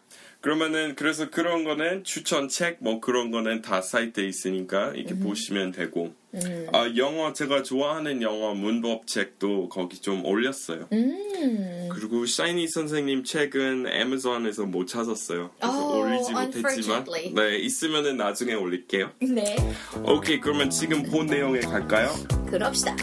[0.49, 6.13] 그러면은 그래서 그런 거는 추천 책 뭐 그런 거는 다 사이트에 있으니까 이렇게 보시면 되고
[6.36, 6.67] 음.
[6.71, 10.88] 아 영어 제가 좋아하는 영어 문법 책도 거기 좀 올렸어요.
[10.93, 11.89] 음.
[11.91, 15.49] 그리고 샤이니 선생님 책은 애마존에서 못 찾았어요.
[15.60, 17.05] 그래서 Oh, 올리지 못했지만.
[17.34, 19.12] 네 있으면은 나중에 올릴게요.
[19.21, 19.55] 네.
[20.03, 22.13] 오케이 그러면 지금 본 내용에 갈까요?
[22.51, 22.95] 그럽시다.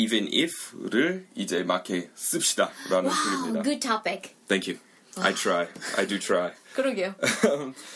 [0.00, 4.34] Even if를 이제 맞게 씁시다라는 Wow, good topic.
[4.48, 4.78] Thank you.
[5.16, 5.66] I try.
[5.98, 6.52] I do try.
[6.74, 7.14] 그러게요.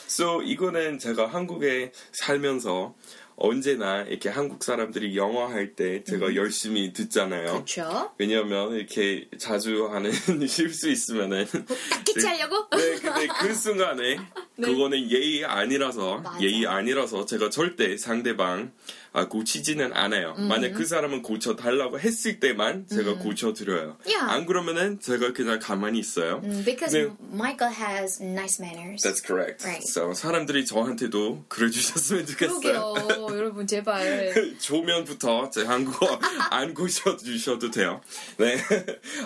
[0.08, 2.94] so 이거는 제가 한국에 살면서
[3.36, 7.52] 언제나 이렇게 한국 사람들이 영어 할 때 제가 열심히 듣잖아요.
[7.64, 8.12] 그렇죠.
[8.18, 10.12] 왜냐면 이렇게 자주 하는
[10.46, 11.46] 실수 있으면은
[11.90, 12.68] 딱 끼치하려고?
[12.70, 14.18] 네, 근데 그 순간에
[14.56, 14.68] 네.
[14.68, 16.40] 그거는 예의 아니라서 맞아.
[16.40, 18.72] 예의 아니라서 제가 절대 상대방
[19.16, 20.34] 아, 고치지는 않아요.
[20.38, 20.48] 음.
[20.48, 23.96] 만약 그 사람은 고쳐 달라고 했을 때만 제가 고쳐 드려요.
[24.04, 24.34] Yeah.
[24.34, 26.40] 안 그러면은 제가 그냥 가만히 있어요.
[26.42, 27.14] Mm, because 네.
[27.32, 29.06] Michael has nice manners.
[29.06, 29.64] That's correct.
[29.64, 29.86] Right.
[29.86, 32.58] So, 사람들이 저한테도 그래 주셨으면 좋겠어요.
[32.94, 34.34] 그러게요, 여러분 제발.
[34.58, 36.18] 조면부터 제 한국어
[36.50, 38.00] 안 고쳐 주셔도 돼요.
[38.38, 38.56] 네.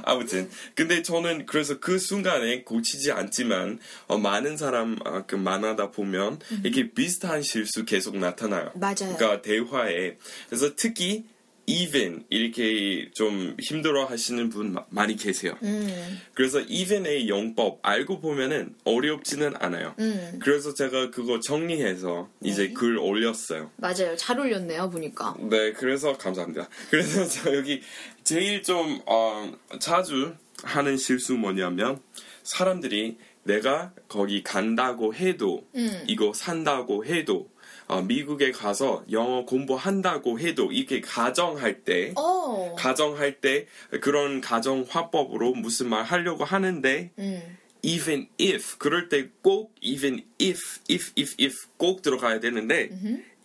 [0.05, 6.39] 아무튼 근데 저는 그래서 그 순간에 고치지 않지만 어, 많은 사람 아, 그 만나다 보면
[6.63, 8.71] 이렇게 비슷한 실수 계속 나타나요.
[8.75, 8.95] 맞아요.
[9.17, 10.17] 그러니까 대화에
[10.49, 11.25] 그래서 특히
[11.67, 15.55] even 이렇게 좀 힘들어 하시는 분 마- 많이 계세요.
[15.63, 19.95] 음, 그래서 even의 영법 알고 보면은 어렵지는 않아요.
[19.99, 20.39] 음.
[20.43, 22.73] 그래서 제가 그거 정리해서 이제 네.
[22.73, 23.71] 글 올렸어요.
[23.77, 24.17] 맞아요.
[24.17, 25.35] 잘 올렸네요, 보니까.
[25.41, 26.71] 네, 그래서 감사합니다.
[26.89, 27.83] 그래서 저 여기
[28.25, 32.01] 제일 좀 어, 자주 하는 실수 뭐냐면
[32.45, 36.05] 사람들이 내가 거기 간다고 해도 음.
[36.07, 37.51] 이거 산다고 해도
[37.87, 42.75] 어, 미국에 가서 영어 공부한다고 해도 이게 가정할 때 어.
[42.79, 43.67] 가정할 때
[44.03, 47.57] 그런 가정 화법으로 무슨 말 하려고 하는데 음.
[47.83, 52.91] even if 그럴 때 꼭 even if if if if 꼭 들어가야 되는데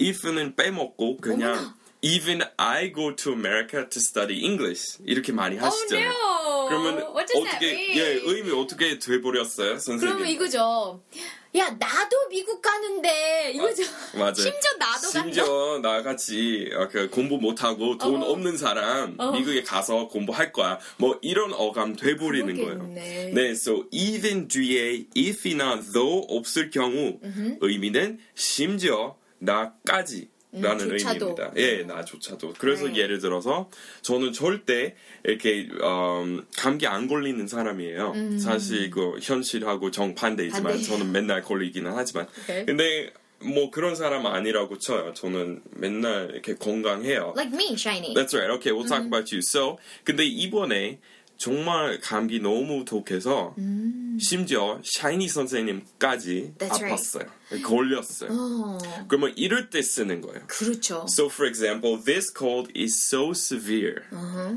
[0.01, 1.75] if는 빼먹고 그냥 어머나.
[2.03, 6.09] Even I go to America to study English 이렇게 많이 Oh 하시잖아요.
[6.09, 6.67] no.
[6.67, 7.95] 그러면 어떻게?
[7.97, 9.99] 예 의미 어떻게 돼버렸어요 선생님?
[9.99, 11.01] 그러면 이거죠.
[11.55, 13.83] 야 나도 미국 가는데 이거죠.
[14.15, 14.33] 맞아요.
[14.33, 15.21] 심지어 나도 간다.
[15.21, 18.25] 심지어 나같이 어, 그 공부 못하고 돈 어.
[18.25, 19.31] 없는 사람 어.
[19.31, 20.79] 미국에 가서 공부할 거야.
[20.97, 22.87] 뭐 이런 어감 돼버리는 거예요.
[23.33, 27.19] 네, so even 뒤에 if이나 though 없을 경우
[27.61, 30.32] 의미는 심지어 나까지.
[30.53, 30.95] 라는 음.
[30.95, 31.51] 의미입니다.
[31.57, 32.53] 예, 나조차도.
[32.57, 32.97] 그래서 네.
[32.97, 33.69] 예를 들어서
[34.01, 38.13] 저는 절대 이렇게 음, 감기 안 걸리는 사람이에요.
[38.39, 40.77] 사실 그 현실하고 정반대이지만 음.
[40.77, 40.83] 반대.
[40.83, 42.65] 저는 맨날 걸리기는 하지만 오케이.
[42.65, 45.13] 근데 뭐 그런 사람 아니라고 쳐요.
[45.13, 47.33] 저는 맨날 이렇게 건강해요.
[47.35, 48.13] Like me, shiny.
[48.13, 48.51] That's right.
[48.57, 48.87] Okay, we'll 음.
[48.87, 49.41] talk about you.
[49.41, 50.99] So, 근데 이번에
[51.37, 53.53] 정말 감기 너무 독해서
[54.19, 56.55] 심지어 샤이니 선생님까지 음.
[56.57, 56.95] That's right.
[56.95, 57.27] 아팠어요.
[57.61, 58.29] 걸렸어요.
[58.31, 60.41] 어, 그러면 이럴 때 쓰는 거예요.
[60.47, 61.05] 그렇죠.
[61.07, 64.03] So, for example, this cold is so severe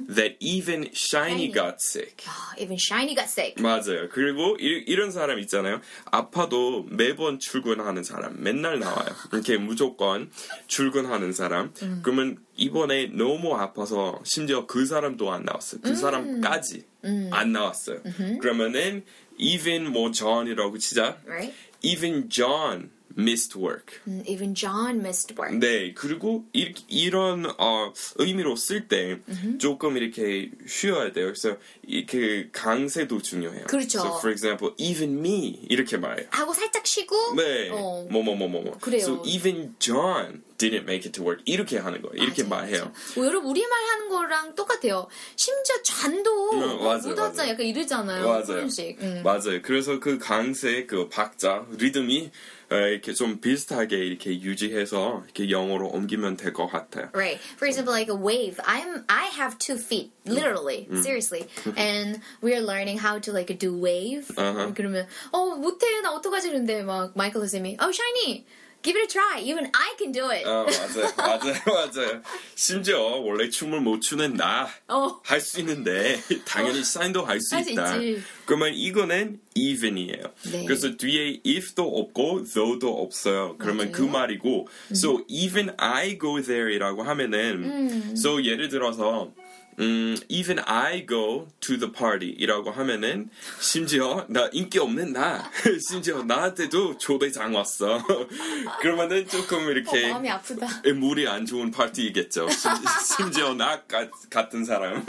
[0.09, 1.53] that even Shiny Shiny.
[1.53, 2.25] got sick.
[2.27, 3.61] 아, even shiny got sick.
[3.63, 4.09] 맞아요.
[4.11, 5.81] 그리고 이, 런 사람 있잖아요.
[6.07, 8.43] 아파도 매번 출근하는 사람.
[8.43, 9.09] 맨날 나와요.
[9.33, 10.31] 이렇게 무조건
[10.67, 11.75] 출근하는 사람.
[12.03, 15.81] 그러면 이번에 너무 아파서 심지어 그 사람도 안 나왔어요.
[15.83, 16.85] 그 사람까지
[17.31, 18.01] 안 나왔어요.
[18.41, 19.05] 그러면은
[19.38, 21.18] even 뭐 John이라고 치자.
[21.26, 21.54] Right?
[21.82, 24.01] Even John missed work.
[24.07, 25.59] 음, even John missed work.
[25.59, 29.19] 네, 그리고 이, 이런 어, 의미로 쓸 때
[29.59, 31.27] 조금 이렇게 쉬어야 돼요.
[31.27, 33.67] 그래서 이그 강세도 중요해요.
[33.67, 33.99] 그렇죠.
[34.01, 36.27] So for example, even me 이렇게 말해요.
[36.31, 37.35] 하고 살짝 쉬고.
[37.37, 38.07] 네, 어.
[38.11, 38.79] 뭐뭐뭐뭐 뭐.
[38.79, 39.01] 그래요.
[39.03, 42.23] So even John didn't make it to work 이렇게 하는 거예요.
[42.23, 42.81] 이렇게 맞아요, 말해요.
[42.85, 42.93] 맞아요.
[43.17, 45.07] 뭐 여러분 우리말 하는 거랑 똑같아요.
[45.37, 47.53] 심지어 잔도 음, 어, 맞아요, 못 왔자 맞아요.
[47.53, 48.27] 약간 이러잖아요.
[48.27, 48.67] 맞아요.
[49.01, 49.23] 음.
[49.25, 49.61] 맞아요.
[49.63, 52.31] 그래서 그 강세 그 박자 리듬이 어,
[52.72, 57.10] 이렇게 좀 비슷하게 이렇게 유지해서 이렇게 영어로 옮기면 될 것 같아요.
[57.14, 57.40] Right.
[57.58, 58.60] For example, like a wave.
[58.66, 61.04] I'm I have two feet, literally, Mm.
[61.04, 64.32] seriously, and we're learning how to like do wave.
[64.38, 64.72] Uh-huh.
[64.74, 68.46] 그러면 어 못해 나 어떡하지 그런데 막 마이클 선생님이 oh shiny,
[68.87, 69.41] Give it a try.
[69.43, 70.47] Even I can do it.
[70.47, 72.23] 아 맞아요, 맞아요, 맞아요.
[72.55, 74.69] 심지어 원래 춤을 못 추는 나.
[74.89, 75.21] 어.
[75.25, 77.97] 할 수 있는데 당연히 사인도 할 수 있다.
[77.97, 78.23] 있지.
[78.47, 80.23] 그러면 이거는 even이에요.
[80.53, 80.65] 네.
[80.65, 83.57] 그래서 뒤에 if도 없고 though도 없어요.
[83.59, 83.93] 그러면 맞아요.
[83.93, 89.33] 그 말이고 so even I go there이라고 하면은 so 예를 들어서
[89.79, 93.29] 음, even I go to the party 이라고 하면은
[93.61, 95.51] 심지어 나 인기 없는 나
[95.87, 98.03] 심지어 나한테도 초대장 왔어
[98.81, 100.67] 그러면은 조금 이렇게 어, 마음이 아프다.
[100.95, 102.49] 물이 안 좋은 파티이겠죠.
[102.51, 102.71] 심-
[103.19, 105.05] 심지어 나 가- 같은 사람.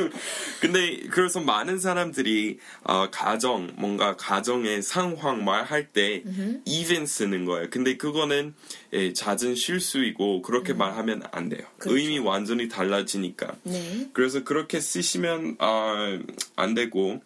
[0.60, 6.24] 근데 그래서 많은 사람들이 어, 가정 뭔가 가정의 상황 말할 때
[6.66, 7.70] even 쓰는 거예요.
[7.70, 8.54] 근데 그거는
[8.87, 11.62] 예, 잦은 실수이고 그렇게 말하면 안 돼요.
[11.78, 11.98] 그렇죠.
[11.98, 13.56] 의미 완전히 달라지니까.
[13.64, 14.10] 네.
[14.14, 16.20] 그래서 그렇게 쓰시면 아,
[16.56, 17.22] 안 되고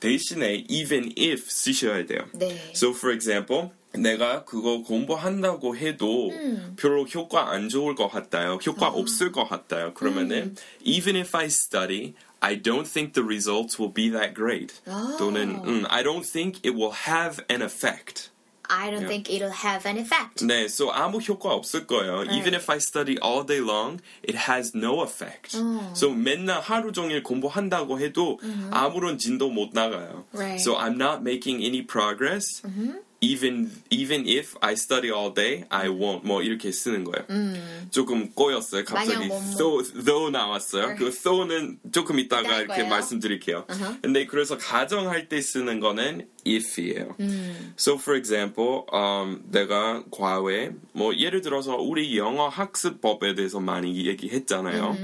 [0.00, 2.24] 대신에 even if 쓰셔야 돼요.
[2.32, 2.70] 네.
[2.74, 6.74] So for example, 내가 그거 공부한다고 해도 음.
[6.78, 8.58] 별로 효과 안 좋을 것 같아요.
[8.66, 8.98] 효과 어.
[8.98, 9.88] 없을 것 같아요.
[9.88, 9.94] 음.
[9.94, 14.74] 그러면은 even if I study, I don't think the results will be that great.
[14.86, 15.16] 아.
[15.18, 18.31] 또는 음, I don't think it will have an effect.
[18.71, 20.43] I don't think it'll have an effect.
[20.45, 22.25] 네, so 아무 효과 없을 거예요.
[22.31, 25.55] Even if I study all day long, it has no effect.
[25.55, 25.95] 어.
[25.95, 28.39] So 맨날 하루 종일 공부한다고 해도
[28.71, 30.25] 아무런 진도 못 나가요.
[30.33, 30.59] Right.
[30.59, 32.61] So I'm not making any progress.
[33.22, 37.24] Even even if I study all day, I won't 뭐 이렇게 쓰는 거예요.
[37.90, 38.84] 조금 꼬였어요.
[38.84, 39.56] 갑자기 뭐뭐.
[40.04, 40.96] though, 나왔어요.
[40.96, 42.88] 그 though는 조금 이따가 이렇게 거예요.
[42.88, 43.66] 말씀드릴게요.
[44.02, 47.14] 근데 그래서 가정할 때 쓰는 거는 if이에요.
[47.78, 54.96] So for example, um, 내가 과외 뭐 예를 들어서 우리 영어 학습법에 대해서 많이 얘기했잖아요.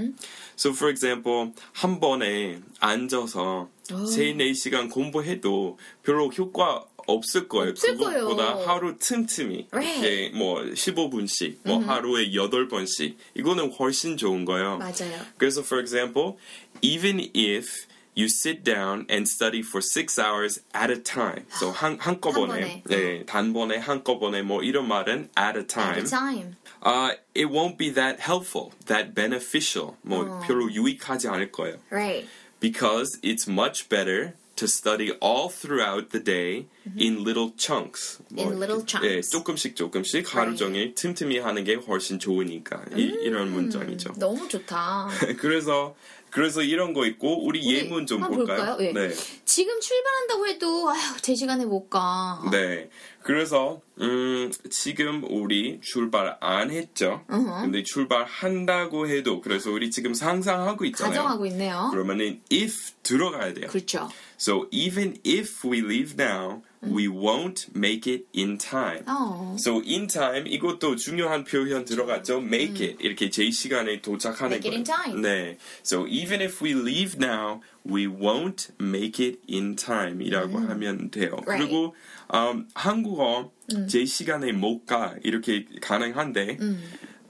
[0.59, 3.69] So for example, 한 번에 앉아서
[4.13, 7.72] 세, 네 시간 공부해도 별로 효과 없을 거예요.
[7.72, 8.68] 없을 그것보다 거예요.
[8.68, 10.08] 하루 틈틈이 Right.
[10.08, 14.78] 이렇게 뭐 15분씩, 뭐 하루에 8번씩 이거는 훨씬 좋은 거예요.
[14.78, 15.20] 맞아요.
[15.38, 16.38] 그래서 for example,
[16.82, 21.46] even if you sit down and study for six hours at a time.
[21.60, 22.84] So 한, 한꺼번에, 한번에.
[22.86, 25.98] 네, 단번에 한꺼번에 뭐 이런 말은 at a time.
[25.98, 26.56] At a time.
[26.86, 29.96] Uh, it won't be that helpful, that beneficial.
[30.04, 31.78] 뭐 별로 유익하지 않을 거예요.
[31.90, 32.28] Right.
[32.60, 36.67] Because it's much better to study all throughout the day
[36.99, 38.19] in little chunks.
[38.31, 39.31] 뭐 In little 이렇게, 예, chunks.
[39.31, 40.57] 조금씩 조금씩 하루.
[40.57, 44.15] 종일 틈틈이 하는 게 훨씬 좋으니까 이, 이런 문장이죠.
[44.19, 45.09] 너무 좋다.
[45.39, 45.95] 그래서
[46.31, 48.77] 그래서 이런 거 있고 우리, 예문 좀 볼까요?
[48.77, 48.77] 볼까요?
[48.81, 48.93] 예.
[48.93, 49.11] 네.
[49.47, 52.43] 지금 출발한다고 해도 아휴 제 시간에 못 가.
[52.51, 52.91] 네.
[53.23, 57.25] 그래서 음, 지금 우리 출발 안 했죠.
[57.29, 61.15] 근데 출발한다고 해도 그래서 우리 지금 상상하고 있잖아요.
[61.15, 61.89] 가정하고 있네요.
[61.91, 63.67] 그러면은 if 들어가야 돼요.
[63.69, 64.09] 그렇죠.
[64.38, 69.06] So even if we leave now, we won't make it in time.
[69.06, 69.56] 어.
[69.58, 72.40] So in time 이것도 중요한 표현 들어갔죠.
[72.42, 75.04] Make it 이렇게 제 시간에 도착하는 Make it in 거예요.
[75.04, 75.22] time.
[75.22, 75.58] 네.
[75.84, 81.38] So even if we leave now, we won't make it in time이라고 하면 돼요.
[81.40, 81.48] 음.
[81.48, 81.64] Right.
[81.64, 81.96] 그리고
[82.34, 83.88] 음, 한국어 음.
[83.88, 86.58] 제 시간에 못 가 이렇게 가능한데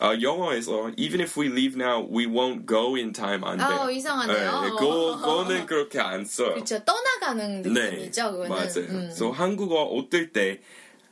[0.01, 0.05] 음.
[0.05, 3.81] 어, 영어에서 even if we leave now, we won't go in time 안 돼요.
[3.83, 4.63] 어, 이상하네요.
[4.63, 6.55] 네, 그거, 그거는 그렇게 안 써요.
[6.55, 6.85] 그렇죠.
[6.85, 8.33] 떠나가는 느낌이죠.
[8.33, 8.49] 그거는.
[8.49, 8.89] 네, 맞아요.
[8.91, 9.11] 음.
[9.11, 10.61] So 한국어 어떨 때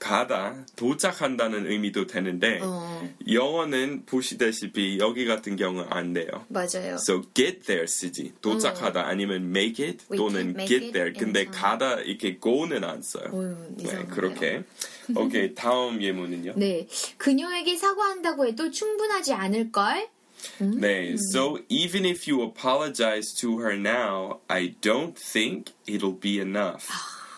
[0.07, 6.29] 가다 도착한다는 의미도 되는데 어, 영어는 보시다시피 여기 같은 경우는 안 돼요.
[6.49, 6.95] 맞아요.
[6.95, 11.13] So get there 쓰지 도착하다 아니면 make it We 또는 make get it there.
[11.13, 11.61] 근데 time.
[11.61, 13.31] 가다 이렇게 go는 안 써요.
[13.33, 14.05] 어휴, 네.
[14.07, 14.63] 그렇게.
[15.17, 16.53] 오케이 다음 예문은요.
[16.57, 16.87] 네.
[17.17, 20.09] 그녀에게 사과한다고 해도 충분하지 않을걸?
[20.61, 26.87] 네, so even if you apologize to her now, I don't think it'll be enough.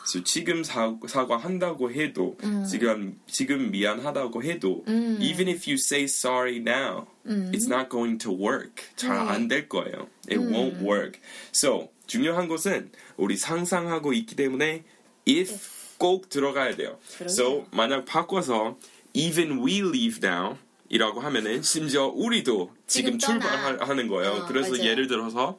[0.08, 4.82] So 지금 사, 사과한다고 해도 지금 지금 미안하다고 해도
[5.20, 7.06] even if you say sorry now,
[7.52, 8.84] it's not going to work.
[8.96, 10.08] 잘 안 될 거예요.
[10.30, 11.20] It won't work.
[11.52, 14.82] So 중요한 것은 우리 상상하고 있기 때문에
[15.28, 15.52] if
[15.98, 16.96] 꼭 들어가야 돼요.
[17.28, 18.78] So 만약 바꿔서
[19.12, 20.56] even we leave now
[20.88, 23.18] 이라고 하면은 심지어 우리도 지금.
[23.18, 24.32] 출발하는 거예요.
[24.32, 24.84] 어, 그래서 맞아요.
[24.84, 25.58] 예를 들어서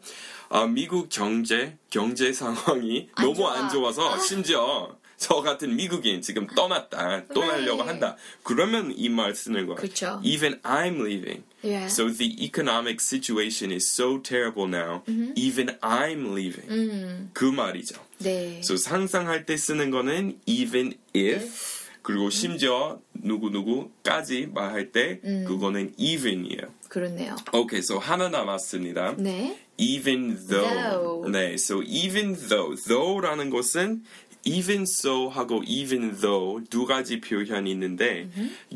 [0.49, 3.53] 어, 미국 경제 경제 상황이 안 너무 좋아.
[3.57, 4.17] 안 좋아서 아.
[4.17, 7.87] 심지어 저 같은 미국인 지금 떠났다 떠나려고 Right.
[7.89, 8.15] 한다.
[8.41, 9.75] 그러면 이 말 쓰는 거예요.
[9.75, 10.19] 그쵸.
[10.23, 11.43] Even I'm leaving.
[11.61, 11.87] Yeah.
[11.91, 15.03] So the economic situation is so terrible now.
[15.09, 15.33] Mm-hmm.
[15.35, 17.29] Even I'm leaving.
[17.33, 17.95] 그 말이죠.
[18.19, 18.59] 네.
[18.63, 21.78] So 상상할 때 쓰는 거는 even if
[22.10, 26.63] 그리고 심지어 누구 누구까지 말할 때 그거는 even이에요.
[26.88, 27.36] 그렇네요.
[27.54, 29.17] 오케이, so 하나 남았습니다.
[29.19, 29.60] 네.
[29.78, 30.89] Even though.
[30.89, 31.32] Though.
[31.32, 32.76] 네, so even though.
[32.76, 34.04] though라는 것은
[34.43, 38.28] even so 하고 even though 두 가지 표현이 있는데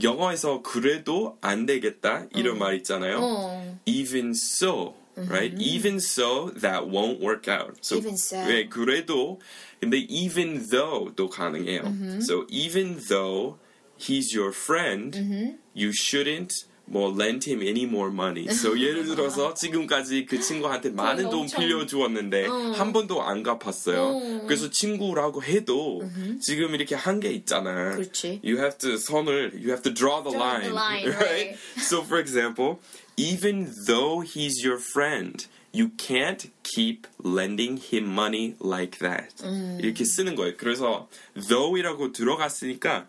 [0.04, 3.17] 영어에서 그래도 안 되겠다 이런 말 있잖아요.
[3.19, 3.80] 어.
[3.88, 5.52] even so, right?
[5.59, 7.78] Even so, that won't work out.
[7.83, 8.37] So, Even so.
[8.37, 9.40] 네, 그래도
[9.81, 12.22] 근데 even though 도 가능해요.
[12.22, 13.59] So even though
[13.96, 16.52] he's your friend, you shouldn't
[16.86, 18.46] 뭐 lend him any more money.
[18.50, 24.02] So 예를 들어서 지금까지 그 친구한테 많은 돈 엄청- 빌려 주었는데 한 번도 안 갚았어요.
[24.02, 24.41] 어.
[24.46, 26.04] 그래서 친구라고 해도
[26.41, 27.96] 지금 이렇게 한게 있잖아.
[27.96, 28.41] 그렇지.
[28.43, 31.24] You have to 선을, you have to draw the Draw line, the line, right?
[31.24, 31.58] right.
[31.80, 32.80] So for example,
[33.15, 39.34] even though he's your friend, you can't keep lending him money like that.
[39.80, 40.56] 이렇게 쓰는 거예요.
[40.58, 41.08] 그래서
[41.39, 43.08] though이라고 들어갔으니까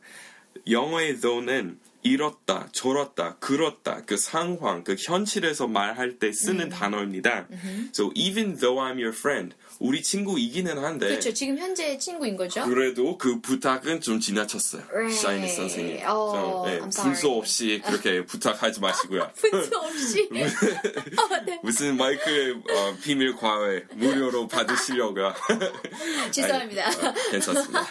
[0.71, 7.49] 영어의 though는 이렇다, 저렇다, 그렇다, 그 상황, 그 현실에서 말할 때 쓰는 단어입니다.
[7.93, 11.33] So even though I'm your friend, 우리 친구이기는 한데 그렇죠.
[11.33, 12.65] 지금 현재 친구인 거죠?
[12.65, 14.83] 그래도 그 부탁은 좀 지나쳤어요.
[14.89, 15.21] Right.
[15.21, 16.01] 샤이니 선생님.
[16.07, 17.03] 어, 좀, 네.
[17.03, 19.31] 분수 없이 그렇게 부탁하지 마시고요.
[19.37, 20.29] 분수 없이.
[20.33, 21.61] 어, 네.
[21.63, 25.35] 무슨 마이크의 어, 비밀 과외 무료로 받으시려고요.
[26.31, 26.87] 죄송합니다.
[26.87, 27.87] 아니, 어, 괜찮습니다.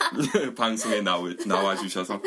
[0.55, 2.21] 방송에 나오, 나와주셔서.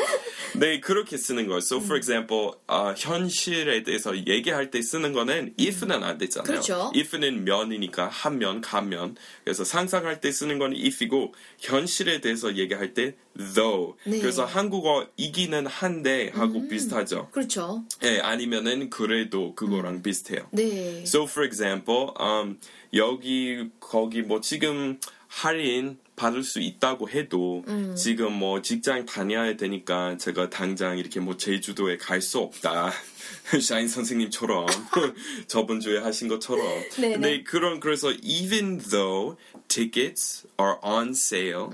[0.57, 1.59] 네, 그렇게 쓰는 거예요.
[1.59, 6.47] So, for example, 어, 현실에 대해서 얘기할 때 쓰는 거는 if는 안 되잖아요.
[6.47, 6.93] 그렇죠.
[6.95, 9.17] if는 면이니까 한 면, 간 면.
[9.47, 13.15] 그래서 상상할 때 쓰는 거는 if이고 현실에 대해서 얘기할 때
[13.55, 13.97] though.
[14.05, 14.19] 네.
[14.19, 17.29] 그래서 한국어 이기는 한데 하고 비슷하죠.
[17.31, 17.85] 그렇죠.
[18.03, 20.49] 예, 아니면은 그래도 그거랑 비슷해요.
[20.51, 21.03] 네.
[21.03, 22.59] So for example, um,
[22.97, 27.63] 여기 거기 뭐 지금 할인 받을 수 있다고 해도
[27.95, 32.91] 지금 뭐 직장 다녀야 되니까 제가 당장 이렇게 뭐 제주도에 갈 수 없다.
[33.61, 34.67] 샤인 선생님처럼
[35.47, 36.65] 저번 주에 하신 것처럼.
[36.97, 37.13] 네네.
[37.13, 39.37] 근데 그런 그래서 even though
[39.69, 41.69] tickets are on sale,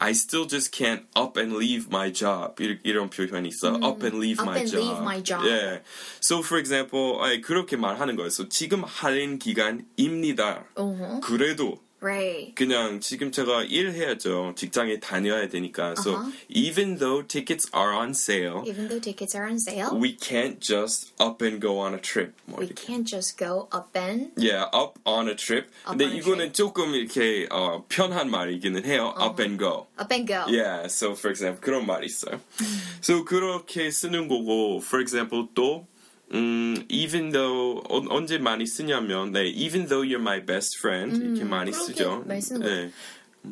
[0.00, 2.54] I still just can't up and leave my job.
[2.62, 3.74] 이- 이런 표현이 있어.
[3.82, 4.78] up and leave Up my and job.
[4.78, 5.44] leave my job.
[5.48, 5.82] 예.
[6.22, 8.28] So for example, 아니, 그렇게 말하는 거예요.
[8.28, 10.64] So 지금 할인 기간입니다.
[10.76, 11.20] 어허.
[11.20, 12.54] 그래도 Right.
[12.54, 14.54] 그냥 지금 제가 일해야죠.
[14.54, 15.96] 직장에 다녀야 되니까.
[15.98, 16.30] So Uh-huh.
[16.48, 21.10] even though tickets are on sale, Even though tickets are on sale, we can't just
[21.18, 22.34] up and go on a trip.
[22.46, 22.86] 뭐 we 이렇게.
[22.86, 25.66] can't just go up and Yeah, up on a trip.
[25.90, 29.12] Up 근데 on a 이거는 조금 이렇게 어, 편한 말이기는 해요.
[29.18, 29.88] Up and go.
[29.98, 30.46] up and go.
[30.46, 32.38] Yeah, so for example 그런 말이 있어요.
[33.02, 35.84] So 그렇게 쓰는 거고, for example 또
[36.34, 41.44] 음, even though 어, 언제 많이 쓰냐면, 네, even though you're my best friend 이렇게
[41.44, 42.24] 많이 그렇게 쓰죠.
[42.26, 42.90] 많이 쓰는 네.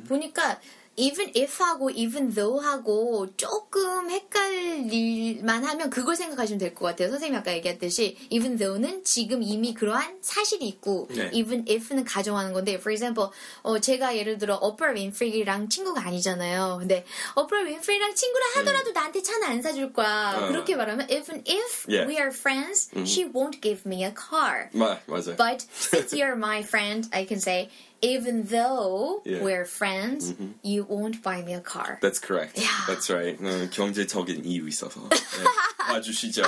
[0.08, 0.60] 보니까
[1.01, 7.09] even if하고 even though하고 조금 헷갈릴만 하면 그걸 생각하시면 될 것 같아요.
[7.09, 11.29] 선생님이 아까 얘기했듯이 even though는 지금 이미 그러한 사실이 있고 네.
[11.33, 13.29] even if는 가정하는 건데 for example
[13.63, 16.77] 어, 제가 예를 들어 오프라 윈프리랑 친구가 아니잖아요.
[16.79, 17.03] 근데
[17.35, 20.37] 오프라 윈프리랑 친구를 하더라도 나한테 차는 안 사줄 거야.
[20.37, 20.43] 음.
[20.43, 20.47] 어.
[20.49, 22.07] 그렇게 말하면 even if Yeah.
[22.07, 24.69] we are friends, she won't give me a car.
[24.73, 25.35] 마, 맞아요.
[25.35, 27.69] But since you're my friend, I can say,
[28.01, 29.41] even though Yeah.
[29.43, 30.33] we're friends,
[30.63, 31.99] you won't buy me a car.
[32.01, 32.57] That's correct.
[32.57, 32.67] Yeah.
[32.87, 33.37] That's right.
[33.39, 35.17] 어, 경제적인 이유 있어서 네,
[35.77, 36.43] 봐주시죠.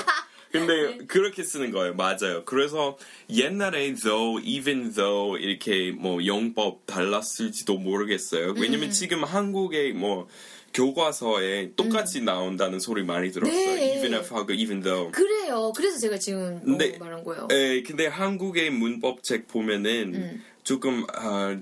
[0.51, 1.95] 근데 그렇게 쓰는 거예요.
[1.95, 2.43] 맞아요.
[2.45, 2.97] 그래서
[3.29, 8.53] 옛날에 though, even though 이렇게 뭐 용법 달랐을지도 모르겠어요.
[8.57, 10.27] 왜냐면 지금 한국의 뭐
[10.75, 13.53] 교과서에 똑같이 나온다는 소리 많이 들었어요.
[13.75, 13.95] 네.
[13.97, 15.11] even if 하고 even though.
[15.11, 15.71] 그래요.
[15.75, 17.47] 그래서 제가 지금 뭐 근데- 말한 거예요.
[17.51, 20.43] 에, 근데 한국의 문법책 보면은 음.
[20.63, 21.58] 조금 아,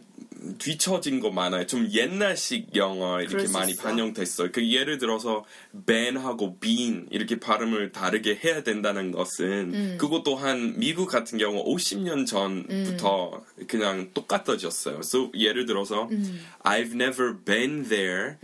[0.57, 1.67] 뒤처진 거 많아요.
[1.67, 3.83] 좀 옛날식 영어 이렇게 수 많이 있어.
[3.83, 4.51] 반영됐어요.
[4.51, 9.97] 그 예를 들어서 ben하고 bean 이렇게 발음을 다르게 해야 된다는 것은 음.
[9.99, 13.67] 그것도 한 미국 같은 경우 50년 전부터 음.
[13.67, 14.99] 그냥 똑같아졌어요.
[14.99, 16.41] So 예를 들어서 음.
[16.63, 18.37] I've never been there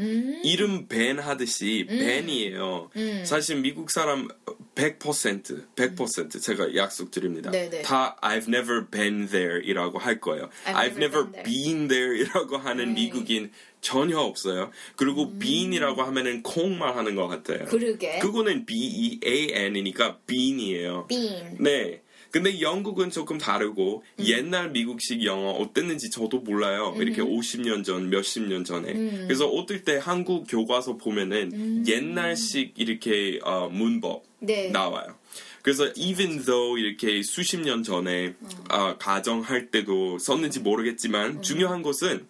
[0.44, 1.98] 이름 ben 하듯이 음.
[1.98, 2.90] ben이에요.
[3.26, 4.28] 사실 미국 사람
[4.78, 7.52] 100% 100% 제가 약속드립니다.
[7.52, 7.82] 네네.
[7.82, 10.50] 다 I've never been there이라고 할 거예요.
[10.66, 13.02] I've I've, never never been been there이라고 하는 네.
[13.02, 14.72] 미국인 전혀 없어요.
[14.96, 17.66] 그리고 bean이라고 하면은 콩만 하는 것 같아요.
[17.66, 18.20] 그러게.
[18.20, 21.08] 그거는 B E A N이니까 bean이에요.
[21.08, 21.58] bean.
[21.60, 22.02] 네.
[22.30, 24.26] 근데 영국은 조금 다르고 음.
[24.26, 26.94] 옛날 미국식 영어 어땠는지 저도 몰라요.
[26.98, 28.92] 이렇게 50년 전, 몇십 년 전에.
[28.92, 29.24] 음.
[29.28, 34.70] 그래서 어떨 때 한국 교과서 보면은 옛날식 이렇게 어, 문법 네.
[34.70, 35.16] 나와요.
[35.62, 38.36] 그래서 even though 이렇게 수십 년 전에
[38.70, 42.28] 아, 가정할 때도 썼는지 모르겠지만 중요한 것은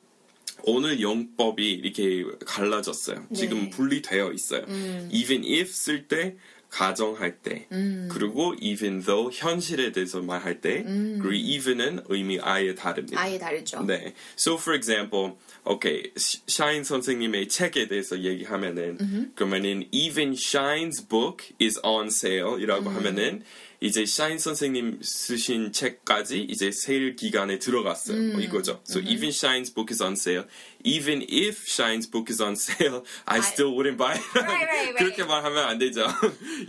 [0.64, 3.28] 오늘 용법이 이렇게 갈라졌어요.
[3.34, 3.70] 지금 네.
[3.70, 4.66] 분리되어 있어요.
[5.12, 6.36] even if 쓸 때
[6.70, 7.66] 가정할 때
[8.12, 10.84] 그리고 even though 현실에 대해서 말할 때
[11.22, 13.20] 그리고 even은 의미 아예 다릅니다.
[13.22, 13.86] 아예 다르죠.
[13.86, 14.14] 네.
[14.38, 15.34] So for example,
[15.66, 23.44] okay, 시- 샤인 선생님의 책에 대해서 얘기하면은 그러면은 even Shine's book is on sale이라고 하면은
[23.80, 28.34] 이제 샤인 선생님 쓰신 책까지 이제 세일 기간에 들어갔어요.
[28.34, 28.82] 뭐 이거죠.
[28.88, 30.46] So even Shine's book is on sale.
[30.84, 34.24] Even if Shine's book is on sale, I still wouldn't buy it.
[34.36, 34.98] Right, right, right.
[34.98, 36.08] 그렇게 말하면 안 되죠.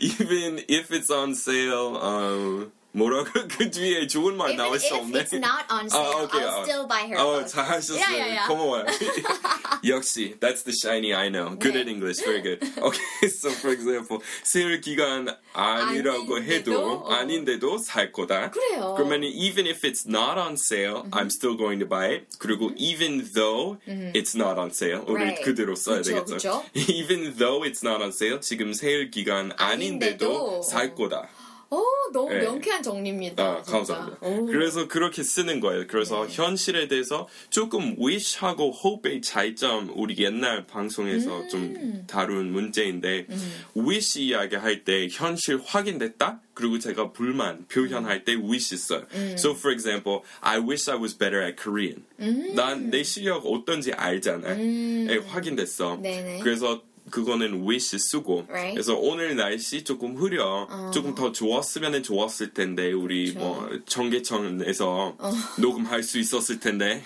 [0.01, 4.97] even if it's on sale, 어, 뭐라고 그 뒤에 좋은 말 Even 나올 수 if
[5.01, 5.23] 없네.
[5.23, 6.63] it's not on sale, 아, 오케이, I'll 아.
[6.65, 7.47] still buy her 어, book.
[7.49, 7.99] 잘하셨어요.
[8.03, 8.47] Yeah, yeah, yeah.
[8.49, 8.85] 고마워요.
[9.85, 11.55] 역시, that's the shiny I know.
[11.57, 11.81] Good 네.
[11.83, 12.59] at English, very good.
[12.79, 17.13] Okay, so for example, 세일 기간 아니라고 해도 아닌데도, 어.
[17.13, 18.51] 아닌데도 살 거다.
[18.51, 18.95] 그래요.
[18.97, 22.27] 그러면 even if it's not on sale, I'm still going to buy it.
[22.39, 25.43] 그리고 even though it's not on sale, 우리 Right.
[25.43, 26.35] 그대로 써야 그쵸, 되겠죠.
[26.37, 26.65] 그쵸.
[26.75, 30.27] even though it's not on sale, 지금 세일 기간 아닌데도
[30.59, 30.63] 아닌데도.
[30.63, 31.29] 살 거다.
[31.71, 32.41] 오, 너무 네.
[32.41, 33.43] 명쾌한 정리입니다.
[33.43, 33.77] 아, 진짜.
[33.95, 34.19] 감사합니다.
[34.27, 34.47] 오.
[34.47, 35.87] 그래서 그렇게 쓰는 거예요.
[35.87, 36.35] 그래서 네.
[36.35, 41.49] 현실에 대해서 조금 wish하고 hope의 차이점 우리 옛날 방송에서 음.
[41.49, 43.27] 좀 다룬 문제인데
[43.77, 46.41] wish 이야기할 때 현실 확인됐다?
[46.55, 49.05] 그리고 제가 불만 표현할 때 wish 써요.
[49.13, 49.35] 음.
[49.39, 52.05] So for example, I wish I was better at Korean.
[52.19, 52.55] 음.
[52.55, 54.59] 난내 실력 어떤지 알잖아.
[54.59, 55.99] 예, 확인됐어.
[56.03, 56.41] 네네.
[56.41, 58.75] 그래서 그거는 wish 쓰고 Right.
[58.75, 65.17] 그래서 오늘 날씨 조금 흐려 조금 더 좋았으면 좋았을 텐데 우리 뭐 청계천에서
[65.59, 67.03] 녹음할 수 있었을 텐데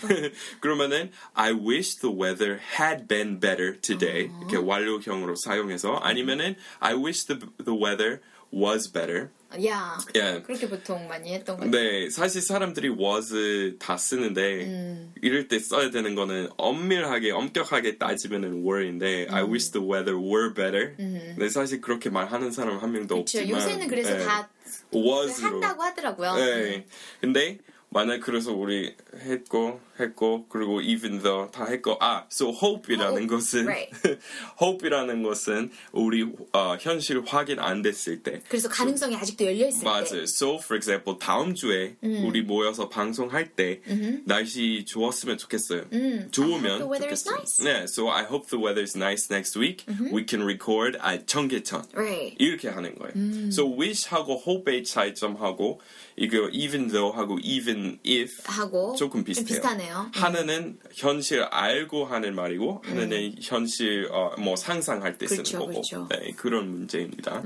[0.60, 7.26] 그러면은 I wish the weather had been better today 이렇게 완료형으로 사용해서 아니면은 I wish
[7.26, 8.20] the the weather
[8.52, 9.30] was better
[9.66, 9.98] 야.
[10.14, 10.42] 예.
[10.42, 11.82] 그렇게 보통 많이 했던 것 같아요.
[11.82, 15.14] 네, 사실 사람들이 was 다 쓰는데 음.
[15.22, 20.94] 이럴 때 써야 되는 거는 엄밀하게 엄격하게 따지면은 were인데 I wish the weather were better.
[20.96, 23.24] 근데 사실 그렇게 말하는 사람 한 명도 음.
[23.24, 23.38] 그렇죠.
[23.40, 24.48] 없지만 요새는 그래서 네, 다
[24.94, 26.34] was로 한다고 하더라고요.
[26.36, 26.86] 네.
[27.20, 33.26] 근데 만약 그래서 우리 했고 했고 그리고 even though 다 했고 아 so hope이라는 Hope,
[33.28, 34.18] 것은 right.
[34.60, 40.04] hope이라는 것은 우리 어, 현실 확인 안 됐을 때 그래서 가능성이 아직도 열려 있을 맞아요.
[40.04, 40.22] 때.
[40.22, 42.24] So, for example, 다음 주에 음.
[42.26, 43.80] 우리 모여서 방송할 때
[44.24, 45.84] 날씨 좋았으면 좋겠어요.
[46.30, 47.36] 좋으면 I hope the weather is 좋겠어요.
[47.36, 47.64] nice.
[47.64, 49.84] 네, so I hope the weather is nice next week.
[50.12, 51.84] We can record at 청계천.
[51.94, 52.34] Right.
[52.38, 53.12] 이렇게 하는 거예요.
[53.52, 55.80] So wish하고 hope의 차이점하고
[56.16, 59.46] 이거 even though 하고 even if 하고 조금 비슷해요.
[59.46, 60.10] 비슷하네요.
[60.14, 66.06] 하나는 현실 알고 하는 말이고 하나는 현실 어, 뭐 상상할 때 쓰는 그렇죠, 거고 그렇죠.
[66.08, 67.42] 네, 그런 문제입니다.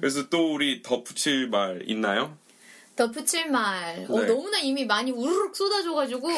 [0.00, 2.38] 그래서 또 우리 덧붙일 말 있나요?
[2.94, 4.06] 덧붙일 말.
[4.08, 4.26] 어, 네.
[4.28, 6.28] 너무나 이미 많이 우르륵 쏟아져가지고.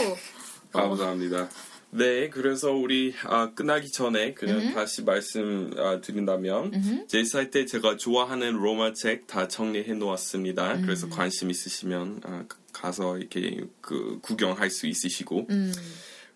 [0.72, 1.51] 감사합니다.
[1.90, 8.55] 네, 그래서 우리 아, 끝나기 전에 그냥 다시 말씀 아, 드린다면 제이사이 때 제가 좋아하는
[8.55, 10.80] 로마 책 다 정리해 놓았습니다.
[10.82, 12.44] 그래서 관심 있으시면 아,
[12.78, 15.46] 가- 가서 이렇게 그 구경할 수 있으시고.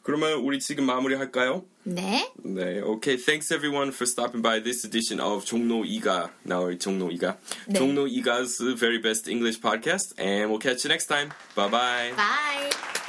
[0.03, 1.65] 그러면 우리 지금 마무리할까요?
[1.85, 2.29] 네.
[2.45, 3.17] 네, okay.
[3.17, 6.33] Thanks everyone for stopping by this edition of 종로 이가.
[6.45, 7.39] Now 종로 이가.
[7.69, 7.79] 네.
[7.79, 11.31] 종로 이가's very best English podcast, and we'll catch you next time.
[11.55, 12.13] Bye bye.
[12.17, 13.02] Bye.